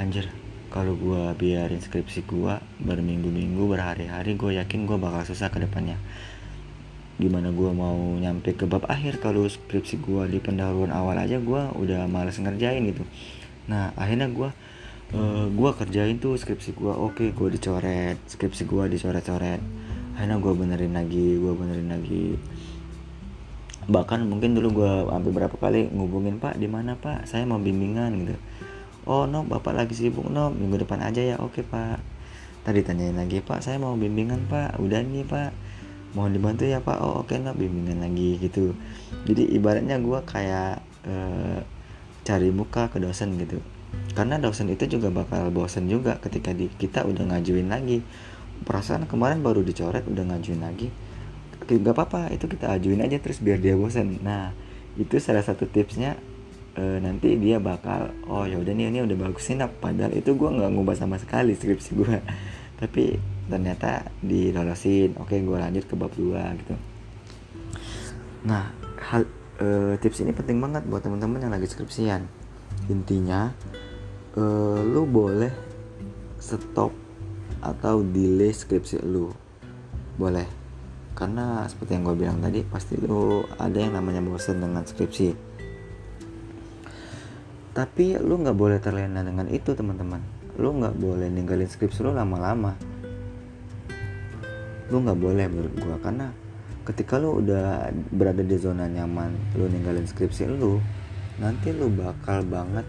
anjir 0.00 0.30
kalau 0.70 0.92
gue 0.92 1.22
biarin 1.40 1.80
skripsi 1.80 2.28
gue 2.28 2.54
berminggu-minggu 2.84 3.64
berhari-hari 3.64 4.36
gue 4.36 4.60
yakin 4.60 4.84
gue 4.84 4.98
bakal 5.00 5.24
susah 5.24 5.48
ke 5.48 5.62
depannya 5.62 5.96
gimana 7.16 7.48
gue 7.48 7.70
mau 7.72 7.96
nyampe 8.20 8.52
ke 8.52 8.68
bab 8.68 8.84
akhir 8.92 9.24
kalau 9.24 9.48
skripsi 9.48 10.04
gue 10.04 10.22
di 10.28 10.38
pendahuluan 10.38 10.92
awal 10.92 11.16
aja 11.16 11.40
gue 11.40 11.62
udah 11.72 12.04
males 12.04 12.36
ngerjain 12.36 12.84
gitu. 12.92 13.08
Nah 13.72 13.96
akhirnya 13.96 14.28
gue 14.28 14.52
uh, 15.16 15.46
gue 15.48 15.70
kerjain 15.80 16.20
tuh 16.20 16.36
skripsi 16.36 16.76
gue 16.76 16.92
oke 16.92 17.16
okay, 17.16 17.28
gue 17.32 17.48
dicoret 17.56 18.20
skripsi 18.28 18.68
gue 18.68 18.84
dicoret-coret. 18.92 19.60
Akhirnya 20.12 20.36
gue 20.36 20.52
benerin 20.52 20.92
lagi 20.92 21.40
gue 21.40 21.52
benerin 21.56 21.88
lagi. 21.88 22.36
Bahkan 23.88 24.28
mungkin 24.28 24.52
dulu 24.52 24.84
gue 24.84 24.92
hampir 25.08 25.32
berapa 25.32 25.56
kali 25.56 25.88
ngubungin 25.88 26.36
pak 26.36 26.60
di 26.60 26.68
mana 26.68 27.00
pak? 27.00 27.24
Saya 27.24 27.48
mau 27.48 27.56
bimbingan 27.56 28.12
gitu. 28.12 28.36
Oh 29.08 29.24
no 29.24 29.40
bapak 29.40 29.72
lagi 29.72 29.96
sibuk 29.96 30.28
no 30.28 30.52
minggu 30.52 30.84
depan 30.84 31.00
aja 31.00 31.24
ya. 31.24 31.40
Oke 31.40 31.64
pak. 31.64 31.96
Tadi 32.60 32.84
tanyain 32.84 33.16
lagi 33.16 33.40
pak 33.40 33.64
saya 33.64 33.80
mau 33.80 33.96
bimbingan 33.96 34.44
pak. 34.52 34.76
Udah 34.84 35.00
nih 35.00 35.24
pak 35.24 35.64
mau 36.16 36.32
dibantu 36.32 36.64
ya 36.64 36.80
pak. 36.80 36.96
Oh 37.04 37.20
oke 37.20 37.36
no 37.36 37.52
bimbingan 37.52 38.00
lagi 38.00 38.40
gitu. 38.40 38.72
Jadi 39.28 39.52
ibaratnya 39.52 40.00
gue 40.00 40.18
kayak 40.24 40.80
uh, 41.04 41.60
cari 42.24 42.48
muka 42.48 42.88
ke 42.88 42.96
dosen 42.96 43.36
gitu. 43.36 43.60
Karena 44.16 44.40
dosen 44.40 44.72
itu 44.72 44.88
juga 44.88 45.12
bakal 45.12 45.52
bosen 45.52 45.86
juga 45.92 46.16
ketika 46.24 46.56
di, 46.56 46.72
kita 46.72 47.04
udah 47.04 47.36
ngajuin 47.36 47.68
lagi. 47.68 48.00
Perasaan 48.64 49.04
kemarin 49.04 49.44
baru 49.44 49.60
dicoret 49.60 50.08
udah 50.08 50.24
ngajuin 50.32 50.64
lagi. 50.64 50.88
Gak 51.66 51.92
apa-apa 51.92 52.32
itu 52.32 52.48
kita 52.48 52.72
ajuin 52.72 53.04
aja 53.04 53.20
terus 53.20 53.44
biar 53.44 53.60
dia 53.60 53.76
bosen. 53.76 54.16
Nah 54.24 54.56
itu 54.96 55.20
salah 55.20 55.44
satu 55.44 55.68
tipsnya 55.68 56.16
e, 56.76 57.00
nanti 57.00 57.36
dia 57.36 57.60
bakal 57.60 58.12
oh 58.28 58.44
ya 58.44 58.60
udah 58.60 58.72
nih 58.72 58.92
ini 58.92 59.00
udah 59.04 59.16
bagus 59.28 59.48
nah, 59.52 59.68
padahal 59.68 60.12
itu 60.16 60.32
gue 60.36 60.48
nggak 60.48 60.70
ngubah 60.72 60.96
sama 60.96 61.16
sekali 61.20 61.52
skripsi 61.56 61.90
gue 61.96 62.16
tapi 62.80 63.20
ternyata 63.46 64.10
dilolosin. 64.20 65.14
Oke 65.22 65.38
gue 65.40 65.58
lanjut 65.58 65.84
ke 65.86 65.94
bab 65.94 66.12
2 66.14 66.60
gitu. 66.62 66.74
Nah 68.46 68.70
hal 69.10 69.26
e, 69.58 69.96
tips 70.02 70.22
ini 70.22 70.34
penting 70.34 70.58
banget 70.58 70.82
buat 70.86 71.02
teman-teman 71.02 71.46
yang 71.46 71.54
lagi 71.54 71.70
skripsian. 71.70 72.26
Intinya 72.90 73.54
e, 74.34 74.42
lu 74.82 75.06
boleh 75.06 75.50
stop 76.42 76.92
atau 77.62 78.02
delay 78.02 78.52
skripsi 78.52 79.02
lu. 79.02 79.30
Boleh. 80.18 80.46
Karena 81.16 81.64
seperti 81.64 81.96
yang 81.96 82.04
gue 82.04 82.16
bilang 82.16 82.38
tadi 82.44 82.60
pasti 82.60 83.00
lu 83.00 83.40
ada 83.56 83.78
yang 83.78 83.96
namanya 83.96 84.20
bosan 84.20 84.60
dengan 84.60 84.84
skripsi. 84.84 85.48
Tapi 87.72 88.16
lu 88.20 88.40
nggak 88.40 88.56
boleh 88.56 88.80
terlena 88.80 89.20
dengan 89.20 89.48
itu 89.48 89.72
teman-teman. 89.72 90.20
Lu 90.56 90.76
nggak 90.76 90.96
boleh 90.96 91.28
ninggalin 91.28 91.68
skripsi 91.68 92.04
lu 92.04 92.12
lama-lama 92.12 92.95
lu 94.90 95.02
nggak 95.02 95.18
boleh 95.18 95.46
menurut 95.50 95.74
gua 95.82 95.96
karena 96.02 96.30
ketika 96.86 97.18
lu 97.18 97.42
udah 97.42 97.90
berada 98.14 98.46
di 98.46 98.56
zona 98.58 98.86
nyaman 98.86 99.34
lu 99.58 99.66
ninggalin 99.66 100.06
skripsi 100.06 100.46
lu 100.46 100.78
nanti 101.36 101.74
lu 101.74 101.90
bakal 101.92 102.40
banget 102.46 102.86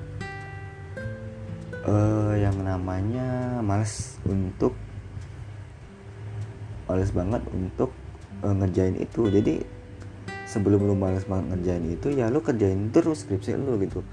uh, 1.88 2.36
yang 2.36 2.55
namanya 2.62 3.60
males 3.63 4.19
untuk 4.27 4.75
males 6.88 7.12
banget 7.12 7.43
untuk 7.51 7.91
uh, 8.43 8.55
ngerjain 8.55 8.95
itu. 8.99 9.27
Jadi 9.27 9.63
sebelum 10.47 10.88
lu 10.88 10.95
males 10.95 11.27
banget 11.27 11.55
ngerjain 11.55 11.86
itu 11.91 12.07
ya 12.15 12.31
lu 12.31 12.39
kerjain 12.39 12.91
terus 12.91 13.27
skripsi 13.27 13.60
lu 13.60 13.79
gitu. 13.83 14.03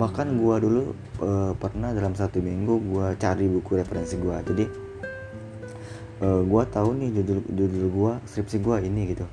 Bahkan 0.00 0.38
gue 0.38 0.54
dulu 0.64 0.82
uh, 1.20 1.52
pernah 1.58 1.92
dalam 1.92 2.16
satu 2.16 2.40
minggu 2.40 2.80
gue 2.80 3.06
cari 3.20 3.44
buku 3.50 3.76
referensi 3.76 4.16
gue 4.16 4.36
jadi 4.46 4.64
uh, 6.20 6.26
eh, 6.28 6.42
gue 6.44 6.62
tahu 6.68 6.90
nih 7.00 7.10
judul 7.20 7.38
judul 7.48 7.84
gue 7.88 8.12
skripsi 8.28 8.56
gue 8.60 8.76
ini 8.86 9.02
gitu. 9.16 9.26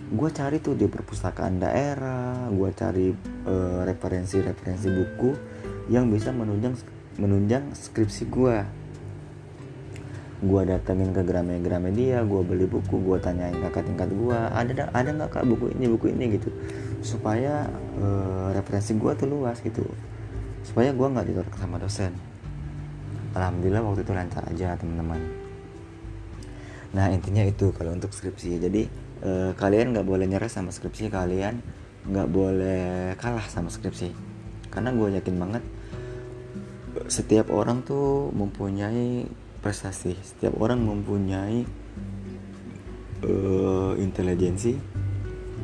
Gue 0.00 0.32
cari 0.32 0.64
tuh 0.64 0.72
di 0.72 0.88
perpustakaan 0.88 1.60
daerah 1.60 2.48
gue 2.48 2.70
cari 2.72 3.12
uh, 3.44 3.84
referensi-referensi 3.84 4.88
buku 4.88 5.30
yang 5.92 6.08
bisa 6.08 6.32
menunjang 6.32 6.74
menunjang 7.20 7.76
skripsi 7.76 8.24
gue 8.32 8.56
gue 10.40 10.62
datengin 10.64 11.12
ke 11.12 11.20
Gramedia 11.20 12.24
gue 12.24 12.40
beli 12.40 12.64
buku 12.64 12.96
gue 12.96 13.20
tanyain 13.20 13.52
kakak 13.60 13.84
tingkat 13.84 14.08
gue 14.08 14.32
ada 14.32 14.88
ada 14.96 15.10
nggak 15.12 15.36
kak 15.36 15.44
buku 15.44 15.76
ini 15.76 15.84
buku 15.92 16.16
ini? 16.16 16.40
gitu. 16.40 16.48
Supaya 17.04 17.68
uh, 18.00 18.48
referensi 18.56 18.96
gue 18.96 19.12
tuh 19.20 19.28
luas 19.28 19.60
gitu. 19.60 19.84
Supaya 20.64 20.96
gue 20.96 21.06
nggak 21.12 21.26
ditolak 21.28 21.54
sama 21.60 21.76
dosen. 21.76 22.16
Alhamdulillah 23.36 23.84
waktu 23.84 24.00
itu 24.00 24.12
lancar 24.16 24.42
aja 24.48 24.74
teman-teman 24.80 25.39
nah 26.90 27.06
intinya 27.10 27.46
itu 27.46 27.70
kalau 27.74 27.94
untuk 27.94 28.10
skripsi. 28.10 28.58
Jadi 28.58 28.82
uh, 29.22 29.50
kalian 29.54 29.94
nggak 29.94 30.06
boleh 30.06 30.26
nyerah 30.26 30.50
sama 30.50 30.74
skripsi 30.74 31.10
kalian 31.10 31.62
nggak 32.06 32.28
boleh 32.28 33.14
kalah 33.20 33.46
sama 33.46 33.68
skripsi. 33.68 34.10
Karena 34.70 34.94
gue 34.94 35.08
yakin 35.18 35.36
banget 35.36 35.64
setiap 37.06 37.54
orang 37.54 37.86
tuh 37.86 38.34
mempunyai 38.34 39.26
prestasi 39.60 40.16
setiap 40.24 40.56
orang 40.58 40.80
mempunyai 40.80 41.62
uh, 43.22 43.92
intelijensi 44.00 44.80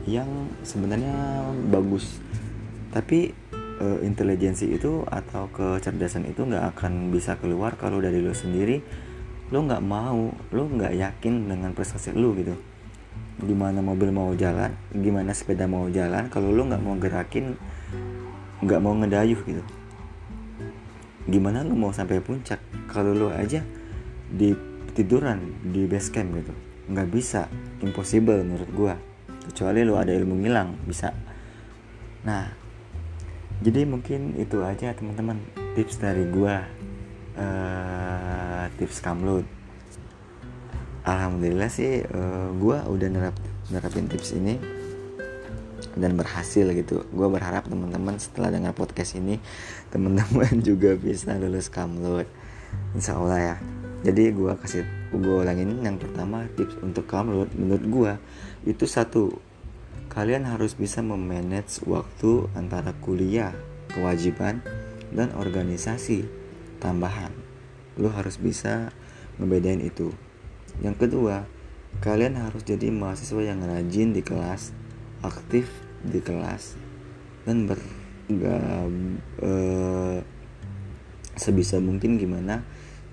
yang 0.06 0.28
sebenarnya 0.62 1.42
bagus. 1.72 2.22
Tapi 2.94 3.34
uh, 3.82 3.98
intelijensi 4.04 4.70
itu 4.70 5.02
atau 5.08 5.50
kecerdasan 5.50 6.28
itu 6.28 6.46
nggak 6.46 6.76
akan 6.76 7.10
bisa 7.10 7.34
keluar 7.40 7.74
kalau 7.74 7.98
dari 7.98 8.22
lo 8.22 8.36
sendiri 8.36 8.80
lo 9.54 9.62
nggak 9.62 9.82
mau 9.82 10.34
lo 10.50 10.62
nggak 10.66 10.92
yakin 10.98 11.46
dengan 11.46 11.70
prestasi 11.70 12.10
lo 12.14 12.34
gitu. 12.34 12.54
Gimana 13.36 13.84
mobil 13.84 14.10
mau 14.10 14.32
jalan 14.32 14.72
gimana 14.90 15.36
sepeda 15.36 15.68
mau 15.68 15.86
jalan 15.92 16.26
kalau 16.32 16.50
lo 16.50 16.66
nggak 16.66 16.82
mau 16.82 16.96
gerakin 16.98 17.54
nggak 18.64 18.80
mau 18.82 18.94
ngedayuh 18.98 19.40
gitu. 19.46 19.62
Gimana 21.30 21.62
lo 21.62 21.78
mau 21.78 21.92
sampai 21.94 22.18
puncak? 22.18 22.58
Kalau 22.90 23.14
lo 23.14 23.28
aja 23.30 23.62
di 24.26 24.56
tiduran 24.96 25.62
di 25.62 25.84
base 25.86 26.10
camp 26.10 26.34
gitu 26.34 26.54
nggak 26.90 27.08
bisa. 27.10 27.46
Impossible 27.82 28.42
menurut 28.42 28.70
gua. 28.74 28.94
Kecuali 29.46 29.86
lu 29.86 29.94
ada 29.94 30.10
ilmu 30.10 30.42
ngilang 30.42 30.74
bisa. 30.88 31.14
Nah 32.26 32.50
jadi 33.62 33.88
mungkin 33.88 34.34
itu 34.36 34.60
aja 34.66 34.90
teman-teman 34.90 35.38
tips 35.78 36.02
dari 36.02 36.26
gua. 36.30 36.66
Uh, 37.36 38.05
tips 38.76 39.00
kamlut 39.00 39.44
alhamdulillah 41.06 41.70
sih 41.70 42.04
uh, 42.06 42.50
gua 42.56 42.84
udah 42.86 43.08
nerap 43.08 43.36
nerapin 43.70 44.06
tips 44.06 44.36
ini 44.38 44.58
dan 45.96 46.14
berhasil 46.14 46.68
gitu. 46.76 47.08
Gue 47.08 47.28
berharap 47.32 47.66
teman-teman 47.66 48.20
setelah 48.20 48.52
dengar 48.52 48.76
podcast 48.76 49.16
ini 49.16 49.40
teman-teman 49.88 50.60
juga 50.68 50.94
bisa 50.94 51.34
lulus 51.40 51.72
kamlut 51.72 52.28
insya 52.92 53.16
Allah 53.16 53.40
ya. 53.40 53.56
Jadi 54.04 54.30
gue 54.30 54.52
kasih 54.60 54.84
gue 55.10 55.36
ulangin 55.40 55.80
yang 55.80 55.96
pertama 55.96 56.44
tips 56.54 56.76
untuk 56.84 57.08
kamlut 57.08 57.48
menurut 57.56 57.84
gue 57.88 58.12
itu 58.68 58.84
satu 58.84 59.32
kalian 60.12 60.46
harus 60.46 60.76
bisa 60.76 61.00
memanage 61.00 61.80
waktu 61.88 62.46
antara 62.54 62.92
kuliah 63.00 63.56
kewajiban 63.90 64.60
dan 65.10 65.32
organisasi 65.34 66.28
tambahan 66.78 67.45
lo 67.96 68.12
harus 68.12 68.36
bisa 68.40 68.92
ngebedain 69.40 69.80
itu. 69.80 70.12
Yang 70.80 71.08
kedua 71.08 71.48
kalian 72.04 72.36
harus 72.36 72.60
jadi 72.64 72.92
mahasiswa 72.92 73.40
yang 73.40 73.64
rajin 73.64 74.12
di 74.12 74.20
kelas 74.20 74.76
aktif 75.24 75.68
di 76.04 76.20
kelas 76.20 76.76
dan 77.48 77.64
ber 77.64 77.80
uh, 79.40 80.20
sebisa 81.36 81.80
mungkin 81.80 82.20
gimana 82.20 82.64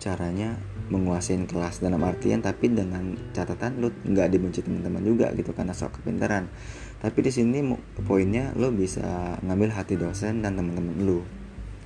caranya 0.04 0.60
menguasain 0.92 1.48
kelas 1.48 1.80
dalam 1.80 2.04
artian 2.04 2.44
tapi 2.44 2.68
dengan 2.68 3.16
catatan 3.32 3.80
lo 3.80 3.88
nggak 4.04 4.28
dibenci 4.36 4.60
teman-teman 4.60 5.00
juga 5.00 5.32
gitu 5.32 5.56
karena 5.56 5.72
sok 5.72 6.04
kepintaran. 6.04 6.52
Tapi 7.00 7.20
di 7.24 7.32
sini 7.32 7.60
poinnya 8.04 8.52
lo 8.60 8.72
bisa 8.72 9.40
ngambil 9.44 9.72
hati 9.72 9.96
dosen 9.96 10.44
dan 10.44 10.60
teman-teman 10.60 10.96
lo 11.08 11.24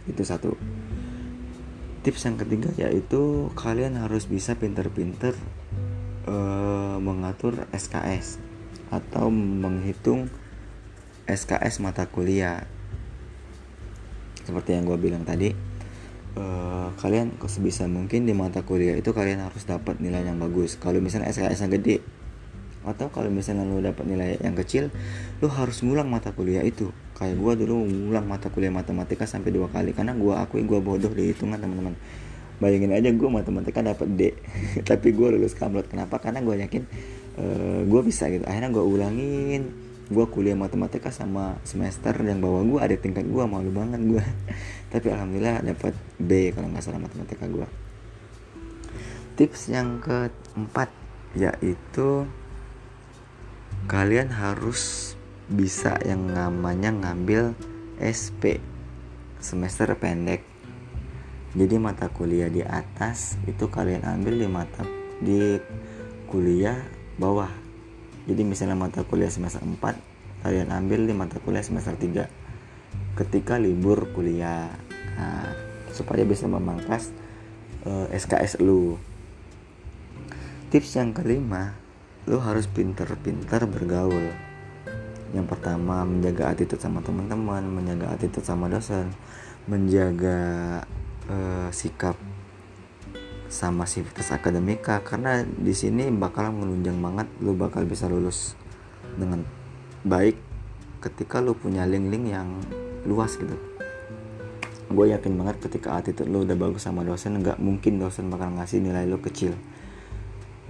itu 0.10 0.24
satu 0.26 0.58
tips 2.08 2.24
yang 2.24 2.39
ketiga 2.39 2.72
yaitu 2.80 3.51
kalian 3.60 3.99
harus 3.99 4.32
bisa 4.32 4.55
pinter-pinter 4.55 5.36
uh, 6.24 6.95
mengatur 7.03 7.68
SKS 7.76 8.39
atau 8.88 9.28
menghitung 9.28 10.32
SKS 11.28 11.84
mata 11.84 12.08
kuliah. 12.08 12.64
Seperti 14.47 14.80
yang 14.80 14.88
gue 14.88 14.95
bilang 14.95 15.28
tadi 15.28 15.51
uh, 16.39 16.95
kalian 16.95 17.36
sebisa 17.43 17.91
mungkin 17.91 18.24
di 18.24 18.32
mata 18.32 18.64
kuliah 18.64 18.95
itu 18.95 19.12
kalian 19.12 19.43
harus 19.43 19.68
dapat 19.68 19.99
nilai 19.99 20.24
yang 20.24 20.39
bagus. 20.39 20.80
Kalau 20.80 21.03
misalnya 21.03 21.28
SKS 21.28 21.68
yang 21.68 21.76
gede 21.76 21.99
atau 22.88 23.12
kalau 23.12 23.28
misalnya 23.28 23.68
lo 23.68 23.84
dapat 23.84 24.08
nilai 24.08 24.39
yang 24.39 24.55
kecil 24.55 24.95
lo 25.43 25.51
harus 25.51 25.84
ngulang 25.84 26.08
mata 26.08 26.32
kuliah 26.32 26.64
itu 26.64 26.88
kayak 27.18 27.34
gue 27.34 27.53
dulu 27.65 27.89
ngulang 27.89 28.30
mata 28.30 28.53
kuliah 28.53 28.70
matematika 28.70 29.26
sampai 29.26 29.49
dua 29.49 29.68
kali. 29.74 29.91
Karena 29.97 30.13
gue 30.13 30.34
akui 30.38 30.61
gue 30.61 30.78
bodoh 30.78 31.09
di 31.09 31.34
hitungan 31.34 31.57
teman-teman. 31.57 31.97
Bayangin 32.61 32.93
aja 32.93 33.09
gue 33.09 33.30
matematika 33.30 33.86
dapat 33.86 34.07
D 34.18 34.34
tapi 34.89 35.13
gue 35.13 35.28
lulus 35.34 35.57
kamlot 35.57 35.89
kenapa? 35.89 36.22
Karena 36.22 36.41
gue 36.45 36.55
yakin 36.61 36.84
uh, 37.38 37.41
eh, 37.41 37.82
gue 37.89 38.01
bisa 38.05 38.30
gitu. 38.30 38.45
Akhirnya 38.45 38.70
gue 38.70 38.86
ulangin. 38.86 39.63
Gue 40.07 40.24
kuliah 40.32 40.55
matematika 40.55 41.11
sama 41.11 41.59
semester 41.68 42.15
yang 42.24 42.39
bawah 42.39 42.63
gue 42.63 42.80
ada 42.80 42.95
tingkat 42.95 43.28
gue 43.28 43.43
malu 43.43 43.76
banget 43.76 43.99
gue 44.07 44.24
tapi 44.95 45.11
alhamdulillah 45.11 45.59
dapat 45.68 45.91
B 46.15 46.55
kalau 46.55 46.72
nggak 46.72 46.80
salah 46.80 47.03
matematika 47.03 47.43
gue 47.43 47.68
tips 49.38 49.70
yang 49.70 49.99
keempat 50.01 50.89
yaitu 51.38 52.26
kalian 53.86 54.34
harus 54.34 55.13
bisa 55.48 55.95
yang 56.04 56.28
namanya 56.28 56.91
ngambil 56.91 57.56
SP 58.04 58.60
semester 59.39 59.95
pendek. 59.95 60.43
Jadi 61.56 61.80
mata 61.80 62.12
kuliah 62.12 62.52
di 62.52 62.62
atas 62.62 63.39
itu 63.48 63.72
kalian 63.72 64.04
ambil 64.04 64.36
di 64.36 64.48
mata 64.52 64.84
di 65.24 65.58
kuliah 66.28 66.78
bawah. 67.16 67.50
Jadi 68.28 68.43
misalnya 68.43 68.76
mata 68.76 69.08
kuliah 69.08 69.32
semester 69.32 69.64
4 69.64 70.43
kalian 70.43 70.70
ambil 70.70 71.08
di 71.08 71.16
mata 71.16 71.39
kuliah 71.41 71.64
semester 71.64 71.95
3 71.95 72.28
ketika 73.18 73.56
libur 73.58 74.12
kuliah. 74.12 74.70
Nah, 75.18 75.50
supaya 75.95 76.22
bisa 76.28 76.45
memangkas 76.45 77.10
uh, 77.88 78.06
eh, 78.12 78.20
SKS 78.20 78.62
lu. 78.62 79.00
Tips 80.70 81.00
yang 81.00 81.16
kelima 81.16 81.74
lu 82.28 82.43
harus 82.43 82.68
pinter-pinter 82.68 83.64
bergaul 83.66 84.47
yang 85.36 85.43
pertama 85.43 86.07
menjaga 86.07 86.55
attitude 86.55 86.80
sama 86.80 87.03
teman-teman 87.03 87.59
menjaga 87.67 88.15
attitude 88.15 88.47
sama 88.47 88.71
dosen 88.71 89.11
menjaga 89.67 90.39
uh, 91.28 91.69
sikap 91.75 92.15
sama 93.47 93.88
sivitas 93.88 94.32
akademika. 94.32 95.03
Karena 95.03 95.43
di 95.43 95.75
sini 95.75 96.07
bakal 96.11 96.51
menunjang 96.51 96.99
banget 96.99 97.28
lu 97.43 97.55
bakal 97.55 97.84
bisa 97.84 98.07
lulus 98.07 98.55
dengan 99.19 99.43
baik 100.07 100.39
ketika 101.03 101.43
lu 101.43 101.55
punya 101.55 101.84
link-link 101.84 102.32
yang 102.32 102.47
luas 103.03 103.36
gitu. 103.36 103.55
Gue 104.88 105.11
yakin 105.11 105.36
banget 105.36 105.59
ketika 105.67 105.99
attitude 105.99 106.32
lo 106.32 106.47
udah 106.47 106.55
bagus 106.55 106.88
sama 106.88 107.03
dosen 107.03 107.43
nggak 107.43 107.59
mungkin 107.59 107.99
dosen 107.99 108.32
bakal 108.32 108.55
ngasih 108.55 108.80
nilai 108.80 109.03
lo 109.03 109.19
kecil. 109.19 109.51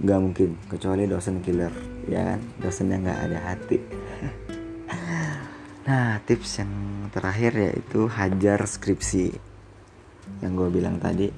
Nggak 0.02 0.18
mungkin 0.18 0.48
kecuali 0.66 1.06
dosen 1.06 1.38
killer 1.42 1.70
ya 2.10 2.34
kan? 2.34 2.40
Dosen 2.58 2.90
yang 2.90 3.06
nggak 3.06 3.20
ada 3.30 3.38
hati 3.54 3.78
nah 5.88 6.20
tips 6.20 6.60
yang 6.60 6.72
terakhir 7.08 7.56
yaitu 7.56 8.12
hajar 8.12 8.60
skripsi. 8.68 9.32
Yang 10.44 10.52
gue 10.52 10.68
bilang 10.68 11.00
tadi 11.00 11.32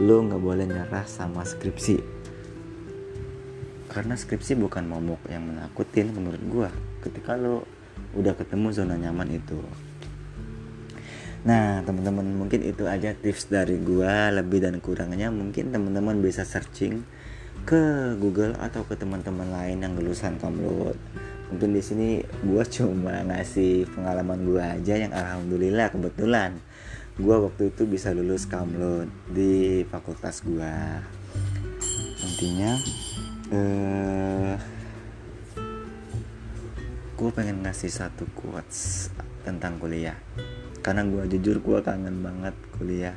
lo 0.00 0.24
nggak 0.24 0.40
boleh 0.40 0.64
nyerah 0.64 1.04
sama 1.04 1.44
skripsi. 1.44 2.00
Karena 3.92 4.16
skripsi 4.16 4.56
bukan 4.56 4.88
momok 4.88 5.28
yang 5.28 5.44
menakutin 5.44 6.16
menurut 6.16 6.40
gue 6.40 6.68
ketika 7.04 7.36
lo 7.36 7.68
udah 8.16 8.32
ketemu 8.32 8.72
zona 8.72 8.96
nyaman 8.96 9.36
itu. 9.36 9.60
Nah 11.44 11.84
teman-teman 11.84 12.24
mungkin 12.36 12.64
itu 12.64 12.88
aja 12.88 13.12
tips 13.12 13.52
dari 13.52 13.76
gua. 13.80 14.32
Lebih 14.32 14.64
dan 14.64 14.80
kurangnya 14.80 15.28
mungkin 15.28 15.76
teman-teman 15.76 16.24
bisa 16.24 16.48
searching 16.48 17.04
ke 17.68 18.16
Google 18.16 18.56
atau 18.56 18.84
ke 18.88 18.96
teman-teman 18.96 19.52
lain 19.52 19.84
yang 19.84 19.92
lulusan 19.92 20.40
Kamlut. 20.40 20.96
Mungkin 21.50 21.70
di 21.74 21.82
sini 21.82 22.08
gua 22.46 22.62
cuma 22.62 23.26
ngasih 23.26 23.90
pengalaman 23.90 24.46
gua 24.46 24.78
aja 24.78 24.94
yang 24.94 25.10
alhamdulillah 25.10 25.90
kebetulan 25.90 26.56
gua 27.18 27.42
waktu 27.50 27.74
itu 27.74 27.84
bisa 27.84 28.14
lulus 28.14 28.46
Kamlut 28.46 29.10
di 29.28 29.82
fakultas 29.90 30.40
gua. 30.46 31.02
Intinya 32.22 32.72
eh 33.50 34.54
gue 37.20 37.28
pengen 37.36 37.60
ngasih 37.60 37.92
satu 37.92 38.24
quotes 38.32 39.12
tentang 39.44 39.76
kuliah. 39.76 40.16
Karena 40.80 41.04
gue 41.04 41.28
jujur 41.36 41.60
gue 41.60 41.78
kangen 41.84 42.24
banget 42.24 42.56
kuliah. 42.80 43.12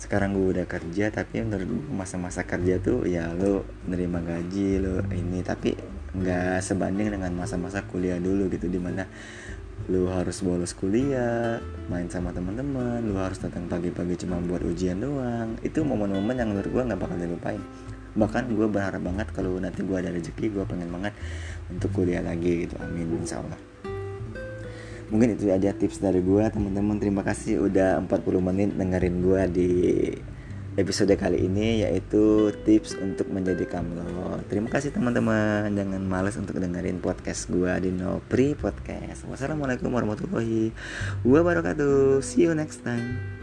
Sekarang 0.00 0.32
gue 0.32 0.56
udah 0.56 0.64
kerja 0.64 1.12
tapi 1.12 1.44
menurut 1.44 1.68
gue 1.68 1.92
masa-masa 1.92 2.48
kerja 2.48 2.80
tuh 2.80 3.04
ya 3.04 3.36
lo 3.36 3.68
nerima 3.84 4.24
gaji 4.24 4.80
lo 4.80 5.04
ini. 5.12 5.44
Tapi 5.44 5.76
nggak 6.14 6.62
sebanding 6.62 7.10
dengan 7.10 7.34
masa-masa 7.34 7.82
kuliah 7.82 8.22
dulu 8.22 8.46
gitu 8.46 8.70
di 8.70 8.78
mana 8.78 9.02
lo 9.90 10.06
harus 10.08 10.40
bolos 10.40 10.72
kuliah 10.72 11.58
main 11.90 12.06
sama 12.06 12.30
teman-teman 12.30 13.04
lo 13.04 13.18
harus 13.20 13.42
datang 13.42 13.66
pagi-pagi 13.66 14.24
cuma 14.24 14.38
buat 14.40 14.62
ujian 14.62 15.02
doang. 15.02 15.58
Itu 15.60 15.82
momen-momen 15.82 16.38
yang 16.38 16.54
menurut 16.54 16.70
gue 16.70 16.82
nggak 16.86 17.00
bakal 17.00 17.18
dilupain. 17.18 17.60
Bahkan 18.14 18.54
gue 18.54 18.66
berharap 18.70 19.02
banget 19.02 19.28
kalau 19.34 19.58
nanti 19.58 19.82
gue 19.82 19.96
ada 19.98 20.14
rezeki 20.14 20.54
gue 20.54 20.64
pengen 20.64 20.88
banget 20.94 21.12
untuk 21.68 21.90
kuliah 21.90 22.22
lagi 22.22 22.64
gitu. 22.64 22.78
Amin 22.78 23.10
insya 23.18 23.42
Allah. 23.42 23.58
Mungkin 25.12 25.36
itu 25.36 25.50
aja 25.52 25.74
tips 25.74 26.00
dari 26.00 26.22
gue 26.22 26.44
teman-teman. 26.48 26.96
Terima 26.96 27.20
kasih 27.26 27.60
udah 27.66 28.00
40 28.06 28.40
menit 28.40 28.70
dengerin 28.72 29.16
gue 29.20 29.42
di 29.52 29.70
episode 30.74 31.14
kali 31.14 31.46
ini 31.46 31.86
yaitu 31.86 32.50
tips 32.66 32.98
untuk 32.98 33.30
menjadi 33.30 33.66
kamlo 33.66 34.42
terima 34.48 34.70
kasih 34.70 34.94
teman-teman. 34.94 35.70
Jangan 35.74 36.02
males 36.04 36.36
untuk 36.38 36.58
dengerin 36.58 37.02
podcast 37.02 37.50
gue 37.50 37.72
di 37.82 37.90
No 37.90 38.22
Pre 38.26 38.54
Podcast. 38.54 39.26
Wassalamualaikum 39.26 39.90
warahmatullahi 39.90 40.70
wabarakatuh. 41.26 42.22
See 42.22 42.46
you 42.46 42.54
next 42.54 42.82
time 42.86 43.33